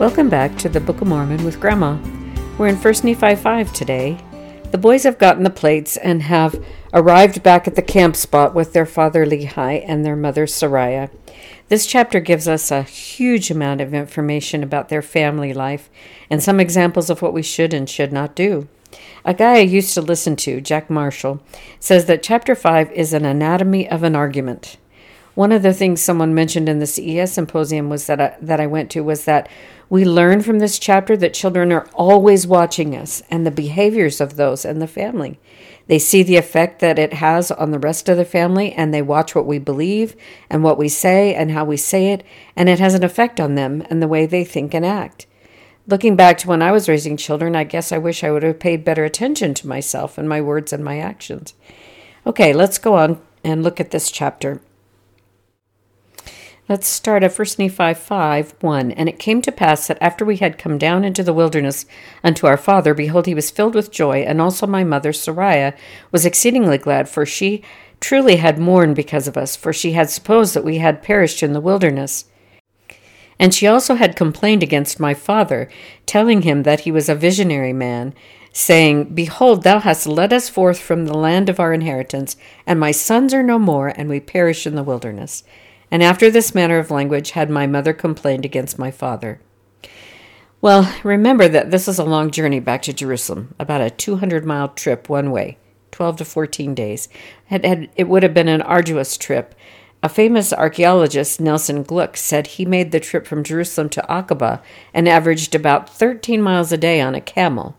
Welcome 0.00 0.28
back 0.28 0.58
to 0.58 0.68
the 0.68 0.80
Book 0.80 1.02
of 1.02 1.06
Mormon 1.06 1.44
with 1.44 1.60
Grandma. 1.60 1.96
We're 2.58 2.66
in 2.66 2.74
1 2.74 2.94
Nephi 3.04 3.36
5 3.36 3.72
today. 3.72 4.18
The 4.72 4.76
boys 4.76 5.04
have 5.04 5.20
gotten 5.20 5.44
the 5.44 5.50
plates 5.50 5.96
and 5.96 6.20
have 6.22 6.60
arrived 6.92 7.44
back 7.44 7.68
at 7.68 7.76
the 7.76 7.80
camp 7.80 8.16
spot 8.16 8.56
with 8.56 8.72
their 8.72 8.86
father 8.86 9.24
Lehi 9.24 9.84
and 9.86 10.04
their 10.04 10.16
mother 10.16 10.46
Sariah. 10.46 11.10
This 11.68 11.86
chapter 11.86 12.18
gives 12.18 12.48
us 12.48 12.72
a 12.72 12.82
huge 12.82 13.52
amount 13.52 13.80
of 13.80 13.94
information 13.94 14.64
about 14.64 14.88
their 14.88 15.00
family 15.00 15.54
life 15.54 15.88
and 16.28 16.42
some 16.42 16.58
examples 16.58 17.08
of 17.08 17.22
what 17.22 17.32
we 17.32 17.44
should 17.44 17.72
and 17.72 17.88
should 17.88 18.12
not 18.12 18.34
do. 18.34 18.66
A 19.24 19.32
guy 19.32 19.58
I 19.58 19.60
used 19.60 19.94
to 19.94 20.02
listen 20.02 20.34
to, 20.36 20.60
Jack 20.60 20.90
Marshall, 20.90 21.40
says 21.78 22.06
that 22.06 22.20
chapter 22.24 22.56
5 22.56 22.90
is 22.90 23.12
an 23.12 23.24
anatomy 23.24 23.88
of 23.88 24.02
an 24.02 24.16
argument. 24.16 24.76
One 25.34 25.50
of 25.50 25.62
the 25.62 25.74
things 25.74 26.00
someone 26.00 26.32
mentioned 26.32 26.68
in 26.68 26.78
the 26.78 26.86
CES 26.86 27.32
symposium 27.32 27.88
was 27.88 28.06
that 28.06 28.20
I, 28.20 28.36
that 28.40 28.60
I 28.60 28.68
went 28.68 28.90
to 28.92 29.02
was 29.02 29.24
that 29.24 29.48
we 29.90 30.04
learn 30.04 30.42
from 30.42 30.60
this 30.60 30.78
chapter 30.78 31.16
that 31.16 31.34
children 31.34 31.72
are 31.72 31.88
always 31.92 32.46
watching 32.46 32.96
us 32.96 33.22
and 33.30 33.44
the 33.44 33.50
behaviors 33.50 34.20
of 34.20 34.36
those 34.36 34.64
in 34.64 34.78
the 34.78 34.86
family. 34.86 35.40
They 35.88 35.98
see 35.98 36.22
the 36.22 36.36
effect 36.36 36.80
that 36.80 36.98
it 36.98 37.14
has 37.14 37.50
on 37.50 37.72
the 37.72 37.78
rest 37.78 38.08
of 38.08 38.16
the 38.16 38.24
family 38.24 38.72
and 38.72 38.94
they 38.94 39.02
watch 39.02 39.34
what 39.34 39.44
we 39.44 39.58
believe 39.58 40.16
and 40.48 40.62
what 40.62 40.78
we 40.78 40.88
say 40.88 41.34
and 41.34 41.50
how 41.50 41.64
we 41.64 41.76
say 41.76 42.12
it, 42.12 42.22
and 42.56 42.68
it 42.68 42.78
has 42.78 42.94
an 42.94 43.04
effect 43.04 43.40
on 43.40 43.56
them 43.56 43.84
and 43.90 44.00
the 44.00 44.08
way 44.08 44.26
they 44.26 44.44
think 44.44 44.72
and 44.72 44.86
act. 44.86 45.26
Looking 45.86 46.16
back 46.16 46.38
to 46.38 46.48
when 46.48 46.62
I 46.62 46.72
was 46.72 46.88
raising 46.88 47.16
children, 47.18 47.54
I 47.54 47.64
guess 47.64 47.92
I 47.92 47.98
wish 47.98 48.24
I 48.24 48.30
would 48.30 48.42
have 48.42 48.58
paid 48.58 48.84
better 48.84 49.04
attention 49.04 49.52
to 49.54 49.68
myself 49.68 50.16
and 50.16 50.28
my 50.28 50.40
words 50.40 50.72
and 50.72 50.82
my 50.82 50.98
actions. 50.98 51.54
Okay, 52.26 52.54
let's 52.54 52.78
go 52.78 52.94
on 52.94 53.20
and 53.42 53.62
look 53.62 53.80
at 53.80 53.90
this 53.90 54.10
chapter. 54.10 54.62
Let's 56.66 56.86
start 56.86 57.22
at 57.22 57.38
1 57.38 57.46
Nephi 57.58 57.92
5 57.92 58.54
1. 58.58 58.92
And 58.92 59.06
it 59.06 59.18
came 59.18 59.42
to 59.42 59.52
pass 59.52 59.86
that 59.86 59.98
after 60.00 60.24
we 60.24 60.38
had 60.38 60.56
come 60.56 60.78
down 60.78 61.04
into 61.04 61.22
the 61.22 61.34
wilderness 61.34 61.84
unto 62.22 62.46
our 62.46 62.56
father, 62.56 62.94
behold, 62.94 63.26
he 63.26 63.34
was 63.34 63.50
filled 63.50 63.74
with 63.74 63.90
joy, 63.90 64.20
and 64.20 64.40
also 64.40 64.66
my 64.66 64.82
mother 64.82 65.12
Sariah 65.12 65.76
was 66.10 66.24
exceedingly 66.24 66.78
glad, 66.78 67.06
for 67.06 67.26
she 67.26 67.62
truly 68.00 68.36
had 68.36 68.58
mourned 68.58 68.96
because 68.96 69.28
of 69.28 69.36
us, 69.36 69.56
for 69.56 69.74
she 69.74 69.92
had 69.92 70.08
supposed 70.08 70.54
that 70.54 70.64
we 70.64 70.78
had 70.78 71.02
perished 71.02 71.42
in 71.42 71.52
the 71.52 71.60
wilderness. 71.60 72.24
And 73.38 73.52
she 73.52 73.66
also 73.66 73.96
had 73.96 74.16
complained 74.16 74.62
against 74.62 74.98
my 74.98 75.12
father, 75.12 75.68
telling 76.06 76.42
him 76.42 76.62
that 76.62 76.80
he 76.80 76.90
was 76.90 77.10
a 77.10 77.14
visionary 77.14 77.74
man, 77.74 78.14
saying, 78.54 79.12
Behold, 79.12 79.64
thou 79.64 79.80
hast 79.80 80.06
led 80.06 80.32
us 80.32 80.48
forth 80.48 80.78
from 80.78 81.04
the 81.04 81.18
land 81.18 81.50
of 81.50 81.60
our 81.60 81.74
inheritance, 81.74 82.38
and 82.66 82.80
my 82.80 82.90
sons 82.90 83.34
are 83.34 83.42
no 83.42 83.58
more, 83.58 83.88
and 83.88 84.08
we 84.08 84.18
perish 84.18 84.66
in 84.66 84.76
the 84.76 84.82
wilderness. 84.82 85.44
And 85.90 86.02
after 86.02 86.30
this 86.30 86.54
manner 86.54 86.78
of 86.78 86.90
language 86.90 87.32
had 87.32 87.50
my 87.50 87.66
mother 87.66 87.92
complained 87.92 88.44
against 88.44 88.78
my 88.78 88.90
father. 88.90 89.40
Well, 90.60 90.90
remember 91.04 91.46
that 91.48 91.70
this 91.70 91.88
is 91.88 91.98
a 91.98 92.04
long 92.04 92.30
journey 92.30 92.58
back 92.58 92.80
to 92.82 92.92
Jerusalem, 92.94 93.54
about 93.58 93.82
a 93.82 93.90
200 93.90 94.46
mile 94.46 94.68
trip 94.68 95.08
one 95.10 95.30
way, 95.30 95.58
12 95.90 96.16
to 96.16 96.24
14 96.24 96.74
days. 96.74 97.08
It, 97.50 97.64
had, 97.64 97.90
it 97.96 98.08
would 98.08 98.22
have 98.22 98.32
been 98.32 98.48
an 98.48 98.62
arduous 98.62 99.18
trip. 99.18 99.54
A 100.02 100.08
famous 100.08 100.52
archaeologist, 100.52 101.40
Nelson 101.40 101.84
Glueck, 101.84 102.16
said 102.16 102.46
he 102.46 102.64
made 102.64 102.92
the 102.92 103.00
trip 103.00 103.26
from 103.26 103.44
Jerusalem 103.44 103.88
to 103.90 104.06
Aqaba 104.08 104.62
and 104.92 105.08
averaged 105.08 105.54
about 105.54 105.88
13 105.88 106.40
miles 106.40 106.72
a 106.72 106.78
day 106.78 107.00
on 107.00 107.14
a 107.14 107.20
camel. 107.20 107.76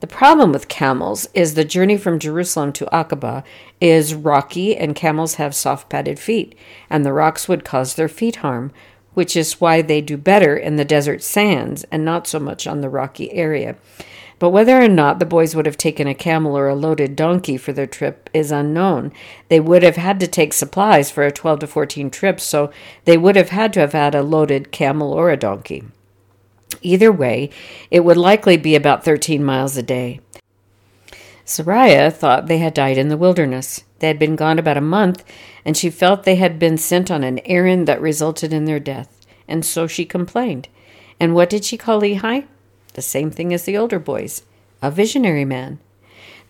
The 0.00 0.06
problem 0.06 0.52
with 0.52 0.68
camels 0.68 1.28
is 1.34 1.54
the 1.54 1.64
journey 1.64 1.96
from 1.96 2.18
Jerusalem 2.18 2.72
to 2.74 2.86
Aqaba 2.86 3.44
is 3.80 4.14
rocky 4.14 4.76
and 4.76 4.94
camels 4.94 5.34
have 5.34 5.54
soft 5.54 5.88
padded 5.88 6.18
feet, 6.18 6.54
and 6.90 7.04
the 7.04 7.12
rocks 7.12 7.48
would 7.48 7.64
cause 7.64 7.94
their 7.94 8.08
feet 8.08 8.36
harm, 8.36 8.72
which 9.14 9.36
is 9.36 9.60
why 9.60 9.80
they 9.80 10.00
do 10.00 10.16
better 10.16 10.56
in 10.56 10.76
the 10.76 10.84
desert 10.84 11.22
sands 11.22 11.84
and 11.84 12.04
not 12.04 12.26
so 12.26 12.38
much 12.38 12.66
on 12.66 12.80
the 12.80 12.88
rocky 12.88 13.32
area. 13.32 13.76
But 14.40 14.50
whether 14.50 14.80
or 14.82 14.88
not 14.88 15.20
the 15.20 15.26
boys 15.26 15.54
would 15.54 15.66
have 15.66 15.76
taken 15.76 16.08
a 16.08 16.14
camel 16.14 16.58
or 16.58 16.68
a 16.68 16.74
loaded 16.74 17.14
donkey 17.14 17.56
for 17.56 17.72
their 17.72 17.86
trip 17.86 18.28
is 18.34 18.50
unknown. 18.50 19.12
They 19.48 19.60
would 19.60 19.84
have 19.84 19.96
had 19.96 20.18
to 20.20 20.26
take 20.26 20.52
supplies 20.52 21.10
for 21.10 21.24
a 21.24 21.32
12 21.32 21.60
to 21.60 21.66
14 21.66 22.10
trip, 22.10 22.40
so 22.40 22.70
they 23.04 23.16
would 23.16 23.36
have 23.36 23.50
had 23.50 23.72
to 23.74 23.80
have 23.80 23.92
had 23.92 24.14
a 24.14 24.22
loaded 24.22 24.72
camel 24.72 25.12
or 25.12 25.30
a 25.30 25.36
donkey. 25.36 25.84
Either 26.82 27.12
way, 27.12 27.50
it 27.90 28.00
would 28.00 28.16
likely 28.16 28.56
be 28.56 28.74
about 28.74 29.04
13 29.04 29.42
miles 29.42 29.76
a 29.76 29.82
day. 29.82 30.20
Sariah 31.46 32.12
thought 32.12 32.46
they 32.46 32.58
had 32.58 32.72
died 32.72 32.96
in 32.96 33.08
the 33.08 33.16
wilderness. 33.16 33.84
They 33.98 34.06
had 34.06 34.18
been 34.18 34.36
gone 34.36 34.58
about 34.58 34.76
a 34.78 34.82
month, 34.82 35.24
and 35.64 35.76
she 35.76 35.90
felt 35.90 36.22
they 36.24 36.36
had 36.36 36.58
been 36.58 36.78
sent 36.78 37.10
on 37.10 37.22
an 37.22 37.40
errand 37.44 37.86
that 37.86 38.00
resulted 38.00 38.52
in 38.52 38.64
their 38.64 38.80
death, 38.80 39.26
and 39.46 39.64
so 39.64 39.86
she 39.86 40.04
complained. 40.04 40.68
And 41.20 41.34
what 41.34 41.50
did 41.50 41.64
she 41.64 41.76
call 41.76 42.00
Lehi? 42.00 42.46
The 42.94 43.02
same 43.02 43.30
thing 43.30 43.52
as 43.52 43.64
the 43.64 43.76
older 43.76 43.98
boys 43.98 44.42
a 44.82 44.90
visionary 44.90 45.44
man. 45.46 45.78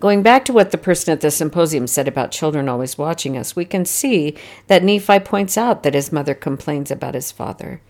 Going 0.01 0.23
back 0.23 0.45
to 0.47 0.53
what 0.53 0.73
the 0.73 0.79
person 0.79 1.13
at 1.13 1.21
the 1.21 1.31
symposium 1.31 1.87
said 1.87 2.09
about 2.09 2.33
children 2.33 2.69
always 2.69 2.99
watching 2.99 3.37
us, 3.37 3.55
we 3.55 3.65
can 3.65 3.85
see 3.85 4.37
that 4.67 4.83
Nephi 4.83 5.21
points 5.21 5.57
out 5.57 5.83
that 5.83 5.95
his 5.95 6.11
mother 6.13 6.35
complains 6.35 6.91
about 6.91 7.15
his 7.15 7.31
father. 7.31 7.81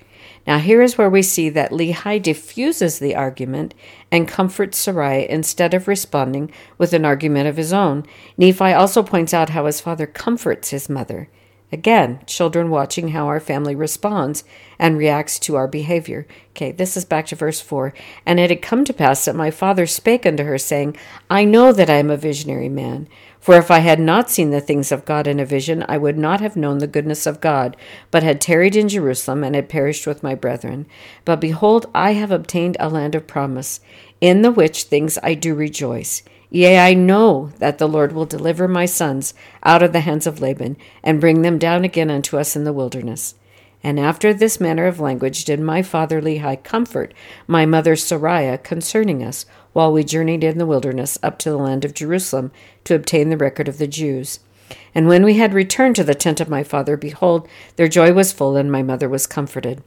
Now, 0.46 0.58
here 0.58 0.82
is 0.82 0.98
where 0.98 1.08
we 1.08 1.22
see 1.22 1.48
that 1.50 1.70
Lehi 1.70 2.22
diffuses 2.22 2.98
the 2.98 3.14
argument 3.14 3.74
and 4.10 4.28
comforts 4.28 4.84
Sariah 4.84 5.26
instead 5.26 5.72
of 5.74 5.88
responding 5.88 6.50
with 6.76 6.92
an 6.92 7.04
argument 7.04 7.48
of 7.48 7.56
his 7.56 7.72
own. 7.72 8.04
Nephi 8.36 8.72
also 8.72 9.02
points 9.02 9.32
out 9.32 9.50
how 9.50 9.66
his 9.66 9.80
father 9.80 10.06
comforts 10.06 10.70
his 10.70 10.88
mother. 10.88 11.28
Again, 11.72 12.20
children 12.26 12.70
watching 12.70 13.08
how 13.08 13.26
our 13.26 13.40
family 13.40 13.74
responds 13.74 14.44
and 14.78 14.96
reacts 14.96 15.40
to 15.40 15.56
our 15.56 15.66
behavior. 15.66 16.24
Okay, 16.50 16.70
this 16.70 16.96
is 16.96 17.04
back 17.04 17.26
to 17.26 17.36
verse 17.36 17.60
4. 17.60 17.92
And 18.24 18.38
it 18.38 18.50
had 18.50 18.62
come 18.62 18.84
to 18.84 18.92
pass 18.92 19.24
that 19.24 19.34
my 19.34 19.50
father 19.50 19.86
spake 19.86 20.24
unto 20.24 20.44
her, 20.44 20.56
saying, 20.56 20.96
I 21.28 21.44
know 21.44 21.72
that 21.72 21.90
I 21.90 21.96
am 21.96 22.10
a 22.10 22.16
visionary 22.16 22.68
man. 22.68 23.08
For 23.44 23.58
if 23.58 23.70
I 23.70 23.80
had 23.80 24.00
not 24.00 24.30
seen 24.30 24.52
the 24.52 24.60
things 24.62 24.90
of 24.90 25.04
God 25.04 25.26
in 25.26 25.38
a 25.38 25.44
vision, 25.44 25.84
I 25.86 25.98
would 25.98 26.16
not 26.16 26.40
have 26.40 26.56
known 26.56 26.78
the 26.78 26.86
goodness 26.86 27.26
of 27.26 27.42
God, 27.42 27.76
but 28.10 28.22
had 28.22 28.40
tarried 28.40 28.74
in 28.74 28.88
Jerusalem 28.88 29.44
and 29.44 29.54
had 29.54 29.68
perished 29.68 30.06
with 30.06 30.22
my 30.22 30.34
brethren. 30.34 30.86
But 31.26 31.42
behold, 31.42 31.84
I 31.94 32.14
have 32.14 32.30
obtained 32.30 32.78
a 32.80 32.88
land 32.88 33.14
of 33.14 33.26
promise, 33.26 33.80
in 34.18 34.40
the 34.40 34.50
which 34.50 34.84
things 34.84 35.18
I 35.22 35.34
do 35.34 35.54
rejoice. 35.54 36.22
Yea, 36.48 36.78
I 36.78 36.94
know 36.94 37.52
that 37.58 37.76
the 37.76 37.86
Lord 37.86 38.12
will 38.12 38.24
deliver 38.24 38.66
my 38.66 38.86
sons 38.86 39.34
out 39.62 39.82
of 39.82 39.92
the 39.92 40.00
hands 40.00 40.26
of 40.26 40.40
Laban, 40.40 40.78
and 41.02 41.20
bring 41.20 41.42
them 41.42 41.58
down 41.58 41.84
again 41.84 42.10
unto 42.10 42.38
us 42.38 42.56
in 42.56 42.64
the 42.64 42.72
wilderness. 42.72 43.34
And 43.82 44.00
after 44.00 44.32
this 44.32 44.58
manner 44.58 44.86
of 44.86 45.00
language 45.00 45.44
did 45.44 45.60
my 45.60 45.82
father 45.82 46.22
Lehi 46.22 46.64
comfort 46.64 47.12
my 47.46 47.66
mother 47.66 47.94
Sariah 47.94 48.62
concerning 48.62 49.22
us, 49.22 49.44
while 49.74 49.92
we 49.92 50.02
journeyed 50.02 50.42
in 50.42 50.56
the 50.56 50.64
wilderness 50.64 51.18
up 51.22 51.38
to 51.40 51.50
the 51.50 51.58
land 51.58 51.84
of 51.84 51.92
Jerusalem 51.92 52.50
to 52.84 52.94
obtain 52.94 53.28
the 53.28 53.36
record 53.36 53.68
of 53.68 53.76
the 53.76 53.86
Jews. 53.86 54.40
And 54.94 55.06
when 55.06 55.24
we 55.24 55.34
had 55.34 55.52
returned 55.52 55.96
to 55.96 56.04
the 56.04 56.14
tent 56.14 56.40
of 56.40 56.48
my 56.48 56.62
father, 56.62 56.96
behold, 56.96 57.46
their 57.76 57.88
joy 57.88 58.14
was 58.14 58.32
full, 58.32 58.56
and 58.56 58.72
my 58.72 58.82
mother 58.82 59.08
was 59.08 59.26
comforted. 59.26 59.82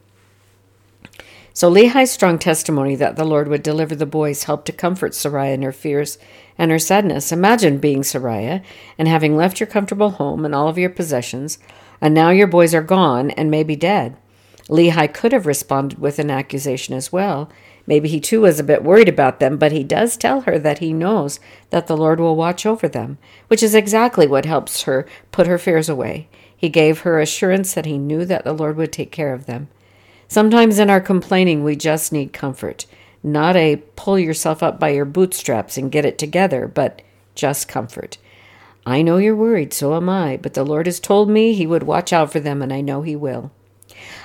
So 1.52 1.68
Lehi's 1.68 2.12
strong 2.12 2.38
testimony 2.38 2.94
that 2.94 3.16
the 3.16 3.24
Lord 3.24 3.48
would 3.48 3.64
deliver 3.64 3.96
the 3.96 4.06
boys 4.06 4.44
helped 4.44 4.66
to 4.66 4.72
comfort 4.72 5.10
Sariah 5.10 5.54
in 5.54 5.62
her 5.62 5.72
fears 5.72 6.16
and 6.56 6.70
her 6.70 6.78
sadness. 6.78 7.32
Imagine 7.32 7.78
being 7.78 8.02
Sariah 8.02 8.62
and 8.96 9.08
having 9.08 9.36
left 9.36 9.58
your 9.58 9.66
comfortable 9.66 10.10
home 10.10 10.44
and 10.44 10.54
all 10.54 10.68
of 10.68 10.78
your 10.78 10.90
possessions, 10.90 11.58
and 12.00 12.14
now 12.14 12.30
your 12.30 12.46
boys 12.46 12.74
are 12.76 12.82
gone 12.82 13.32
and 13.32 13.50
may 13.50 13.64
be 13.64 13.74
dead. 13.74 14.16
Lehi 14.68 15.12
could 15.12 15.32
have 15.32 15.46
responded 15.46 15.98
with 15.98 16.20
an 16.20 16.30
accusation 16.30 16.94
as 16.94 17.10
well. 17.10 17.50
Maybe 17.88 18.10
he 18.10 18.20
too 18.20 18.42
was 18.42 18.60
a 18.60 18.64
bit 18.64 18.84
worried 18.84 19.08
about 19.08 19.40
them, 19.40 19.56
but 19.56 19.72
he 19.72 19.82
does 19.82 20.18
tell 20.18 20.42
her 20.42 20.58
that 20.58 20.80
he 20.80 20.92
knows 20.92 21.40
that 21.70 21.86
the 21.86 21.96
Lord 21.96 22.20
will 22.20 22.36
watch 22.36 22.66
over 22.66 22.86
them, 22.86 23.16
which 23.46 23.62
is 23.62 23.74
exactly 23.74 24.26
what 24.26 24.44
helps 24.44 24.82
her 24.82 25.06
put 25.32 25.46
her 25.46 25.56
fears 25.56 25.88
away. 25.88 26.28
He 26.54 26.68
gave 26.68 27.00
her 27.00 27.18
assurance 27.18 27.72
that 27.72 27.86
he 27.86 27.96
knew 27.96 28.26
that 28.26 28.44
the 28.44 28.52
Lord 28.52 28.76
would 28.76 28.92
take 28.92 29.10
care 29.10 29.32
of 29.32 29.46
them. 29.46 29.68
Sometimes 30.28 30.78
in 30.78 30.90
our 30.90 31.00
complaining, 31.00 31.64
we 31.64 31.76
just 31.76 32.12
need 32.12 32.34
comfort. 32.34 32.84
Not 33.22 33.56
a 33.56 33.76
pull 33.96 34.18
yourself 34.18 34.62
up 34.62 34.78
by 34.78 34.90
your 34.90 35.06
bootstraps 35.06 35.78
and 35.78 35.90
get 35.90 36.04
it 36.04 36.18
together, 36.18 36.68
but 36.68 37.00
just 37.34 37.68
comfort. 37.68 38.18
I 38.84 39.00
know 39.00 39.16
you're 39.16 39.34
worried, 39.34 39.72
so 39.72 39.94
am 39.94 40.10
I, 40.10 40.36
but 40.36 40.52
the 40.52 40.62
Lord 40.62 40.84
has 40.84 41.00
told 41.00 41.30
me 41.30 41.54
He 41.54 41.66
would 41.66 41.84
watch 41.84 42.12
out 42.12 42.30
for 42.30 42.40
them, 42.40 42.60
and 42.60 42.70
I 42.70 42.82
know 42.82 43.00
He 43.00 43.16
will. 43.16 43.50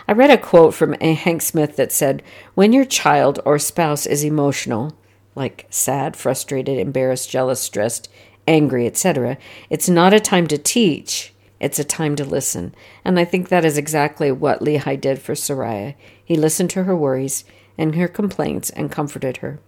I 0.08 0.12
read 0.14 0.30
a 0.30 0.38
quote 0.38 0.74
from 0.74 0.96
a 1.02 1.14
Hank 1.14 1.42
Smith 1.42 1.76
that 1.78 1.92
said, 1.92 2.24
When 2.56 2.74
your 2.74 2.86
child 2.86 3.40
or 3.46 3.58
spouse 3.60 4.06
is 4.06 4.24
emotional, 4.24 4.96
like 5.36 5.68
sad, 5.70 6.16
frustrated, 6.16 6.78
embarrassed, 6.78 7.30
jealous, 7.30 7.60
stressed, 7.60 8.10
angry, 8.48 8.86
etc., 8.86 9.38
it's 9.70 9.90
not 9.90 10.14
a 10.14 10.20
time 10.20 10.48
to 10.48 10.58
teach, 10.58 11.34
it's 11.60 11.80
a 11.80 11.84
time 11.84 12.16
to 12.18 12.26
listen. 12.26 12.76
And 13.06 13.20
I 13.20 13.26
think 13.26 13.50
that 13.50 13.66
is 13.66 13.78
exactly 13.78 14.32
what 14.32 14.60
Lehi 14.60 15.00
did 15.00 15.20
for 15.20 15.34
Sariah. 15.34 15.96
He 16.24 16.36
listened 16.36 16.70
to 16.72 16.84
her 16.84 16.96
worries 16.96 17.46
and 17.78 17.96
her 17.96 18.08
complaints 18.08 18.70
and 18.72 18.92
comforted 18.92 19.38
her. 19.38 19.60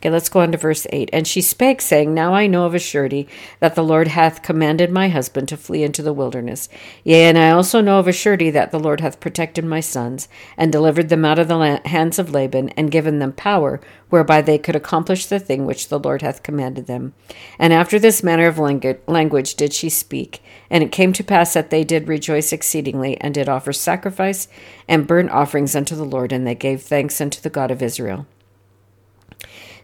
Okay, 0.00 0.10
let's 0.10 0.28
go 0.28 0.40
on 0.40 0.52
to 0.52 0.58
verse 0.58 0.86
8. 0.90 1.10
And 1.12 1.26
she 1.26 1.40
spake, 1.40 1.80
saying, 1.80 2.14
Now 2.14 2.32
I 2.32 2.46
know 2.46 2.66
of 2.66 2.74
a 2.74 2.78
surety 2.78 3.26
that 3.58 3.74
the 3.74 3.82
Lord 3.82 4.06
hath 4.06 4.44
commanded 4.44 4.92
my 4.92 5.08
husband 5.08 5.48
to 5.48 5.56
flee 5.56 5.82
into 5.82 6.02
the 6.02 6.12
wilderness. 6.12 6.68
Yea, 7.02 7.24
and 7.24 7.36
I 7.36 7.50
also 7.50 7.80
know 7.80 7.98
of 7.98 8.06
a 8.06 8.12
surety 8.12 8.50
that 8.50 8.70
the 8.70 8.78
Lord 8.78 9.00
hath 9.00 9.18
protected 9.18 9.64
my 9.64 9.80
sons, 9.80 10.28
and 10.56 10.70
delivered 10.70 11.08
them 11.08 11.24
out 11.24 11.40
of 11.40 11.48
the 11.48 11.80
hands 11.86 12.20
of 12.20 12.30
Laban, 12.30 12.68
and 12.70 12.92
given 12.92 13.18
them 13.18 13.32
power, 13.32 13.80
whereby 14.08 14.40
they 14.40 14.56
could 14.56 14.76
accomplish 14.76 15.26
the 15.26 15.40
thing 15.40 15.66
which 15.66 15.88
the 15.88 15.98
Lord 15.98 16.22
hath 16.22 16.44
commanded 16.44 16.86
them. 16.86 17.12
And 17.58 17.72
after 17.72 17.98
this 17.98 18.22
manner 18.22 18.46
of 18.46 18.58
language 18.58 19.56
did 19.56 19.72
she 19.72 19.88
speak. 19.88 20.40
And 20.70 20.84
it 20.84 20.92
came 20.92 21.12
to 21.14 21.24
pass 21.24 21.54
that 21.54 21.70
they 21.70 21.82
did 21.82 22.06
rejoice 22.06 22.52
exceedingly, 22.52 23.20
and 23.20 23.34
did 23.34 23.48
offer 23.48 23.72
sacrifice 23.72 24.46
and 24.86 25.08
burnt 25.08 25.30
offerings 25.30 25.74
unto 25.74 25.96
the 25.96 26.04
Lord, 26.04 26.30
and 26.30 26.46
they 26.46 26.54
gave 26.54 26.82
thanks 26.82 27.20
unto 27.20 27.40
the 27.40 27.50
God 27.50 27.72
of 27.72 27.82
Israel. 27.82 28.26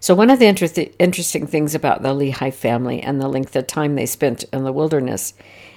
So, 0.04 0.14
one 0.14 0.28
of 0.28 0.38
the 0.38 0.44
inter- 0.44 0.90
interesting 0.98 1.46
things 1.46 1.74
about 1.74 2.02
the 2.02 2.10
Lehi 2.10 2.52
family 2.52 3.00
and 3.00 3.18
the 3.18 3.26
length 3.26 3.56
of 3.56 3.66
time 3.66 3.94
they 3.94 4.04
spent 4.04 4.44
in 4.52 4.62
the 4.62 4.70
wilderness 4.70 5.32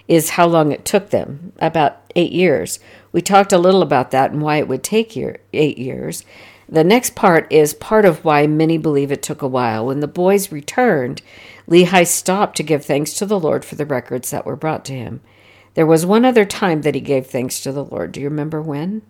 is 0.10 0.32
how 0.32 0.48
long 0.48 0.74
it 0.74 0.84
took 0.84 1.12
them 1.12 1.54
about 1.60 2.02
eight 2.14 2.34
years. 2.34 2.80
We 3.14 3.22
talked 3.22 3.54
a 3.54 3.58
little 3.58 3.82
about 3.82 4.12
that 4.12 4.32
and 4.32 4.42
why 4.42 4.58
it 4.58 4.68
would 4.68 4.84
take 4.84 5.16
year, 5.16 5.38
eight 5.54 5.78
years. 5.78 6.26
The 6.68 6.84
next 6.84 7.16
part 7.16 7.50
is 7.50 7.74
part 7.74 8.04
of 8.04 8.26
why 8.26 8.48
many 8.48 8.78
believe 8.78 9.14
it 9.14 9.24
took 9.24 9.42
a 9.42 9.48
while. 9.48 9.86
When 9.86 10.02
the 10.02 10.10
boys 10.10 10.52
returned, 10.52 11.22
Lehi 11.66 12.06
stopped 12.06 12.58
to 12.58 12.64
give 12.64 12.84
thanks 12.84 13.14
to 13.14 13.26
the 13.26 13.40
Lord 13.40 13.64
for 13.64 13.76
the 13.76 13.86
records 13.86 14.32
that 14.32 14.46
were 14.46 14.58
brought 14.58 14.84
to 14.88 14.94
him. 14.94 15.22
There 15.76 15.88
was 15.88 16.06
one 16.06 16.26
other 16.26 16.44
time 16.44 16.82
that 16.82 16.96
he 16.96 17.00
gave 17.00 17.28
thanks 17.28 17.62
to 17.62 17.72
the 17.72 17.86
Lord. 17.86 18.12
Do 18.12 18.20
you 18.20 18.28
remember 18.28 18.62
when? 18.62 19.04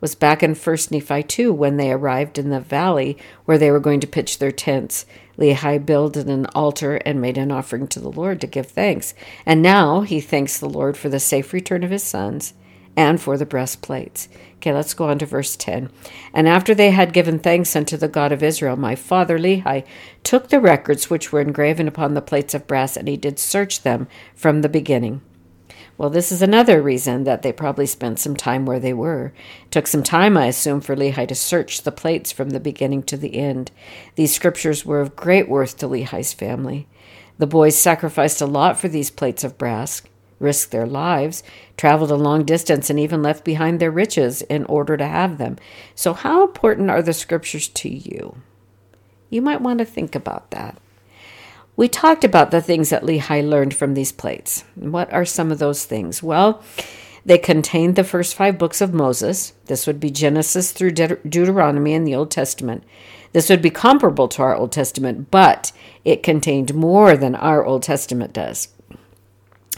Was 0.00 0.14
back 0.14 0.42
in 0.42 0.54
First 0.54 0.90
Nephi 0.90 1.22
2 1.22 1.52
when 1.52 1.76
they 1.76 1.90
arrived 1.90 2.38
in 2.38 2.50
the 2.50 2.60
valley 2.60 3.16
where 3.44 3.58
they 3.58 3.70
were 3.70 3.80
going 3.80 4.00
to 4.00 4.06
pitch 4.06 4.38
their 4.38 4.52
tents. 4.52 5.06
Lehi 5.38 5.84
built 5.84 6.16
an 6.16 6.46
altar 6.46 6.96
and 6.96 7.20
made 7.20 7.38
an 7.38 7.50
offering 7.50 7.88
to 7.88 8.00
the 8.00 8.10
Lord 8.10 8.40
to 8.40 8.46
give 8.46 8.66
thanks. 8.66 9.14
And 9.46 9.62
now 9.62 10.02
he 10.02 10.20
thanks 10.20 10.58
the 10.58 10.68
Lord 10.68 10.96
for 10.96 11.08
the 11.08 11.20
safe 11.20 11.52
return 11.52 11.82
of 11.82 11.90
his 11.90 12.02
sons 12.02 12.54
and 12.96 13.20
for 13.20 13.36
the 13.36 13.46
brass 13.46 13.76
plates. 13.76 14.28
Okay, 14.56 14.72
let's 14.72 14.94
go 14.94 15.08
on 15.08 15.18
to 15.18 15.26
verse 15.26 15.56
10. 15.56 15.90
And 16.32 16.48
after 16.48 16.74
they 16.74 16.90
had 16.90 17.12
given 17.12 17.38
thanks 17.38 17.74
unto 17.74 17.96
the 17.96 18.08
God 18.08 18.32
of 18.32 18.42
Israel, 18.42 18.76
my 18.76 18.94
father 18.94 19.38
Lehi 19.38 19.84
took 20.22 20.48
the 20.48 20.60
records 20.60 21.10
which 21.10 21.32
were 21.32 21.40
engraven 21.40 21.88
upon 21.88 22.14
the 22.14 22.22
plates 22.22 22.54
of 22.54 22.66
brass, 22.66 22.96
and 22.96 23.08
he 23.08 23.16
did 23.16 23.38
search 23.38 23.82
them 23.82 24.06
from 24.34 24.62
the 24.62 24.68
beginning. 24.68 25.20
Well, 25.96 26.10
this 26.10 26.32
is 26.32 26.42
another 26.42 26.82
reason 26.82 27.22
that 27.24 27.42
they 27.42 27.52
probably 27.52 27.86
spent 27.86 28.18
some 28.18 28.34
time 28.34 28.66
where 28.66 28.80
they 28.80 28.92
were. 28.92 29.32
It 29.64 29.70
took 29.70 29.86
some 29.86 30.02
time, 30.02 30.36
I 30.36 30.46
assume, 30.46 30.80
for 30.80 30.96
Lehi 30.96 31.28
to 31.28 31.34
search 31.36 31.82
the 31.82 31.92
plates 31.92 32.32
from 32.32 32.50
the 32.50 32.58
beginning 32.58 33.04
to 33.04 33.16
the 33.16 33.36
end. 33.36 33.70
These 34.16 34.34
scriptures 34.34 34.84
were 34.84 35.00
of 35.00 35.14
great 35.14 35.48
worth 35.48 35.76
to 35.78 35.88
Lehi's 35.88 36.32
family. 36.32 36.88
The 37.38 37.46
boys 37.46 37.76
sacrificed 37.76 38.40
a 38.40 38.46
lot 38.46 38.78
for 38.78 38.88
these 38.88 39.10
plates 39.10 39.44
of 39.44 39.56
brass, 39.56 40.02
risked 40.40 40.72
their 40.72 40.86
lives, 40.86 41.44
traveled 41.76 42.10
a 42.10 42.16
long 42.16 42.44
distance, 42.44 42.90
and 42.90 42.98
even 42.98 43.22
left 43.22 43.44
behind 43.44 43.78
their 43.78 43.90
riches 43.90 44.42
in 44.42 44.64
order 44.64 44.96
to 44.96 45.06
have 45.06 45.38
them. 45.38 45.56
So, 45.94 46.12
how 46.12 46.44
important 46.44 46.90
are 46.90 47.02
the 47.02 47.12
scriptures 47.12 47.68
to 47.68 47.88
you? 47.88 48.36
You 49.30 49.42
might 49.42 49.60
want 49.60 49.78
to 49.78 49.84
think 49.84 50.14
about 50.14 50.50
that. 50.50 50.76
We 51.76 51.88
talked 51.88 52.22
about 52.22 52.50
the 52.50 52.60
things 52.60 52.90
that 52.90 53.02
Lehi 53.02 53.46
learned 53.46 53.74
from 53.74 53.94
these 53.94 54.12
plates. 54.12 54.64
What 54.76 55.12
are 55.12 55.24
some 55.24 55.50
of 55.50 55.58
those 55.58 55.84
things? 55.84 56.22
Well, 56.22 56.62
they 57.26 57.38
contained 57.38 57.96
the 57.96 58.04
first 58.04 58.36
five 58.36 58.58
books 58.58 58.80
of 58.80 58.94
Moses. 58.94 59.54
This 59.66 59.86
would 59.86 59.98
be 59.98 60.10
Genesis 60.10 60.72
through 60.72 60.92
De- 60.92 61.16
Deuteronomy 61.16 61.94
in 61.94 62.04
the 62.04 62.14
Old 62.14 62.30
Testament. 62.30 62.84
This 63.32 63.48
would 63.48 63.62
be 63.62 63.70
comparable 63.70 64.28
to 64.28 64.42
our 64.42 64.54
Old 64.54 64.70
Testament, 64.70 65.32
but 65.32 65.72
it 66.04 66.22
contained 66.22 66.74
more 66.74 67.16
than 67.16 67.34
our 67.34 67.64
Old 67.64 67.82
Testament 67.82 68.32
does. 68.32 68.68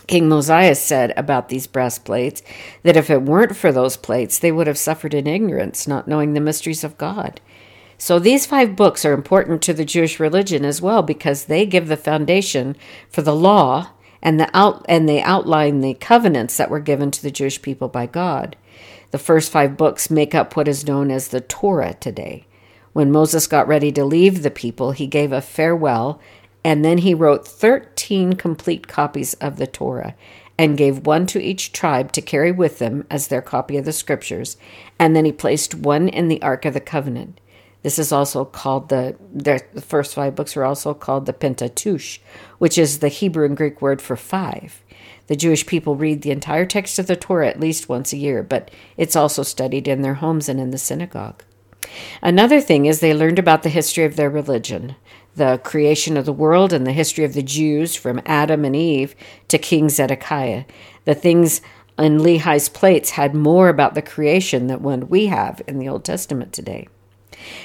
King 0.06 0.28
Mosiah 0.28 0.74
said 0.74 1.12
about 1.16 1.48
these 1.48 1.66
brass 1.66 1.98
plates 1.98 2.42
that 2.82 2.96
if 2.96 3.08
it 3.10 3.22
weren't 3.22 3.56
for 3.56 3.72
those 3.72 3.96
plates, 3.96 4.38
they 4.38 4.52
would 4.52 4.66
have 4.66 4.78
suffered 4.78 5.14
in 5.14 5.26
ignorance, 5.26 5.88
not 5.88 6.06
knowing 6.06 6.34
the 6.34 6.40
mysteries 6.40 6.84
of 6.84 6.98
God. 6.98 7.40
So 7.98 8.18
these 8.18 8.46
five 8.46 8.76
books 8.76 9.04
are 9.04 9.12
important 9.12 9.62
to 9.62 9.72
the 9.72 9.84
Jewish 9.84 10.20
religion 10.20 10.64
as 10.64 10.82
well 10.82 11.02
because 11.02 11.44
they 11.44 11.64
give 11.64 11.88
the 11.88 11.96
foundation 11.96 12.76
for 13.08 13.22
the 13.22 13.34
law 13.34 13.90
and 14.22 14.38
the 14.38 14.50
out 14.54 14.84
and 14.88 15.08
they 15.08 15.22
outline 15.22 15.80
the 15.80 15.94
covenants 15.94 16.56
that 16.56 16.70
were 16.70 16.80
given 16.80 17.10
to 17.10 17.22
the 17.22 17.30
Jewish 17.30 17.62
people 17.62 17.88
by 17.88 18.06
God. 18.06 18.56
The 19.12 19.18
first 19.18 19.50
5 19.50 19.76
books 19.76 20.10
make 20.10 20.34
up 20.34 20.56
what 20.56 20.68
is 20.68 20.86
known 20.86 21.10
as 21.10 21.28
the 21.28 21.40
Torah 21.40 21.94
today. 21.94 22.46
When 22.92 23.12
Moses 23.12 23.46
got 23.46 23.68
ready 23.68 23.92
to 23.92 24.04
leave 24.04 24.42
the 24.42 24.50
people, 24.50 24.92
he 24.92 25.06
gave 25.06 25.32
a 25.32 25.40
farewell 25.40 26.20
and 26.64 26.84
then 26.84 26.98
he 26.98 27.14
wrote 27.14 27.46
13 27.46 28.34
complete 28.34 28.88
copies 28.88 29.34
of 29.34 29.56
the 29.56 29.66
Torah 29.66 30.16
and 30.58 30.76
gave 30.76 31.06
one 31.06 31.26
to 31.26 31.40
each 31.40 31.72
tribe 31.72 32.12
to 32.12 32.20
carry 32.20 32.50
with 32.50 32.78
them 32.78 33.06
as 33.10 33.28
their 33.28 33.42
copy 33.42 33.76
of 33.76 33.84
the 33.84 33.92
scriptures, 33.92 34.56
and 34.98 35.14
then 35.14 35.24
he 35.24 35.32
placed 35.32 35.74
one 35.74 36.08
in 36.08 36.28
the 36.28 36.40
Ark 36.42 36.64
of 36.64 36.74
the 36.74 36.80
Covenant. 36.80 37.40
This 37.86 38.00
is 38.00 38.10
also 38.10 38.44
called 38.44 38.88
the, 38.88 39.14
the 39.32 39.62
first 39.80 40.16
five 40.16 40.34
books 40.34 40.56
are 40.56 40.64
also 40.64 40.92
called 40.92 41.24
the 41.24 41.32
Pentateuch, 41.32 42.18
which 42.58 42.78
is 42.78 42.98
the 42.98 43.06
Hebrew 43.06 43.46
and 43.46 43.56
Greek 43.56 43.80
word 43.80 44.02
for 44.02 44.16
five. 44.16 44.82
The 45.28 45.36
Jewish 45.36 45.64
people 45.66 45.94
read 45.94 46.22
the 46.22 46.32
entire 46.32 46.66
text 46.66 46.98
of 46.98 47.06
the 47.06 47.14
Torah 47.14 47.46
at 47.46 47.60
least 47.60 47.88
once 47.88 48.12
a 48.12 48.16
year, 48.16 48.42
but 48.42 48.72
it's 48.96 49.14
also 49.14 49.44
studied 49.44 49.86
in 49.86 50.02
their 50.02 50.14
homes 50.14 50.48
and 50.48 50.58
in 50.58 50.72
the 50.72 50.78
synagogue. 50.78 51.44
Another 52.20 52.60
thing 52.60 52.86
is 52.86 52.98
they 52.98 53.14
learned 53.14 53.38
about 53.38 53.62
the 53.62 53.68
history 53.68 54.02
of 54.02 54.16
their 54.16 54.30
religion, 54.30 54.96
the 55.36 55.60
creation 55.62 56.16
of 56.16 56.24
the 56.26 56.32
world, 56.32 56.72
and 56.72 56.84
the 56.84 56.92
history 56.92 57.22
of 57.22 57.34
the 57.34 57.40
Jews 57.40 57.94
from 57.94 58.20
Adam 58.26 58.64
and 58.64 58.74
Eve 58.74 59.14
to 59.46 59.58
King 59.58 59.90
Zedekiah. 59.90 60.64
The 61.04 61.14
things 61.14 61.60
in 61.96 62.18
Lehi's 62.18 62.68
plates 62.68 63.10
had 63.10 63.32
more 63.32 63.68
about 63.68 63.94
the 63.94 64.02
creation 64.02 64.66
than 64.66 64.82
what 64.82 65.08
we 65.08 65.26
have 65.26 65.62
in 65.68 65.78
the 65.78 65.88
Old 65.88 66.04
Testament 66.04 66.52
today. 66.52 66.88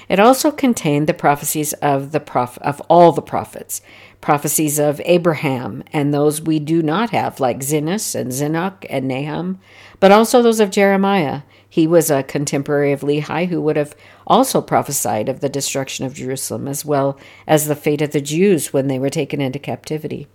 It 0.10 0.20
also 0.20 0.52
contained 0.52 1.08
the 1.08 1.14
prophecies 1.14 1.74
of 1.74 2.12
the 2.12 2.20
prof- 2.20 2.58
of 2.60 2.82
all 2.90 3.12
the 3.12 3.22
prophets, 3.22 3.82
prophecies 4.20 4.80
of 4.80 5.02
Abraham 5.06 5.84
and 5.92 6.14
those 6.14 6.42
we 6.42 6.60
do 6.60 6.82
not 6.82 7.10
have, 7.10 7.40
like 7.40 7.60
Zenos 7.60 8.14
and 8.14 8.32
Enoch 8.32 8.86
and 8.90 9.08
Nahum, 9.08 9.60
but 10.00 10.12
also 10.12 10.42
those 10.42 10.60
of 10.60 10.72
Jeremiah. 10.72 11.42
He 11.68 11.88
was 11.88 12.12
a 12.12 12.24
contemporary 12.24 12.92
of 12.92 13.02
Lehi 13.02 13.48
who 13.48 13.62
would 13.62 13.78
have 13.78 13.96
also 14.28 14.62
prophesied 14.62 15.30
of 15.30 15.40
the 15.40 15.50
destruction 15.50 16.06
of 16.06 16.14
Jerusalem 16.14 16.68
as 16.68 16.84
well 16.84 17.18
as 17.48 17.68
the 17.68 17.76
fate 17.76 18.02
of 18.02 18.12
the 18.12 18.22
Jews 18.22 18.74
when 18.74 18.88
they 18.88 19.00
were 19.00 19.10
taken 19.10 19.40
into 19.40 19.58
captivity. 19.58 20.28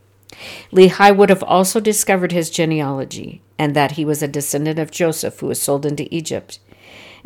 Lehi 0.73 1.17
would 1.17 1.31
have 1.31 1.43
also 1.43 1.79
discovered 1.79 2.33
his 2.33 2.51
genealogy 2.51 3.43
and 3.59 3.77
that 3.77 3.93
he 3.93 4.05
was 4.05 4.23
a 4.23 4.29
descendant 4.29 4.79
of 4.79 4.91
Joseph 4.91 5.41
who 5.41 5.47
was 5.47 5.61
sold 5.61 5.87
into 5.87 6.13
Egypt. 6.15 6.59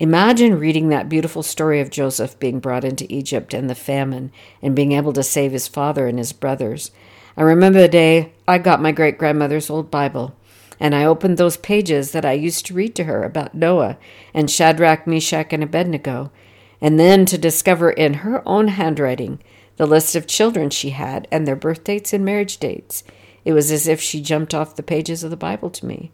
Imagine 0.01 0.59
reading 0.59 0.89
that 0.89 1.11
beautiful 1.11 1.43
story 1.43 1.79
of 1.79 1.91
Joseph 1.91 2.39
being 2.39 2.59
brought 2.59 2.85
into 2.85 3.13
Egypt 3.13 3.53
and 3.53 3.69
the 3.69 3.75
famine 3.75 4.33
and 4.63 4.75
being 4.75 4.93
able 4.93 5.13
to 5.13 5.23
save 5.23 5.53
his 5.53 5.69
father 5.69 6.07
and 6.07 6.17
his 6.17 6.33
brothers. 6.33 6.91
I 7.37 7.43
remember 7.43 7.83
the 7.83 7.87
day 7.89 8.33
I 8.49 8.57
got 8.57 8.81
my 8.81 8.93
great 8.93 9.19
grandmother's 9.19 9.69
old 9.69 9.91
Bible 9.91 10.35
and 10.81 10.95
I 10.95 11.05
opened 11.05 11.37
those 11.37 11.59
pages 11.59 12.13
that 12.13 12.25
I 12.25 12.33
used 12.33 12.65
to 12.67 12.75
read 12.75 12.95
to 12.95 13.05
her 13.05 13.25
about 13.25 13.55
Noah 13.55 13.99
and 14.33 14.51
Shadrach, 14.51 15.07
Meshach, 15.07 15.53
and 15.53 15.63
Abednego, 15.63 16.33
and 16.81 16.99
then 16.99 17.27
to 17.27 17.37
discover 17.37 17.91
in 17.91 18.15
her 18.15 18.43
own 18.49 18.69
handwriting 18.69 19.39
the 19.77 19.85
list 19.85 20.17
of 20.17 20.27
children 20.27 20.71
she 20.71 20.91
had 20.91 21.29
and 21.31 21.47
their 21.47 21.57
birth 21.57 21.85
dates 21.85 22.15
and 22.15 22.25
marriage 22.25 22.57
dates. 22.57 23.05
It 23.45 23.53
was 23.53 23.71
as 23.71 23.87
if 23.87 24.01
she 24.01 24.23
jumped 24.23 24.55
off 24.55 24.77
the 24.77 24.83
pages 24.83 25.23
of 25.23 25.31
the 25.31 25.37
Bible 25.37 25.69
to 25.69 25.85
me. 25.85 26.11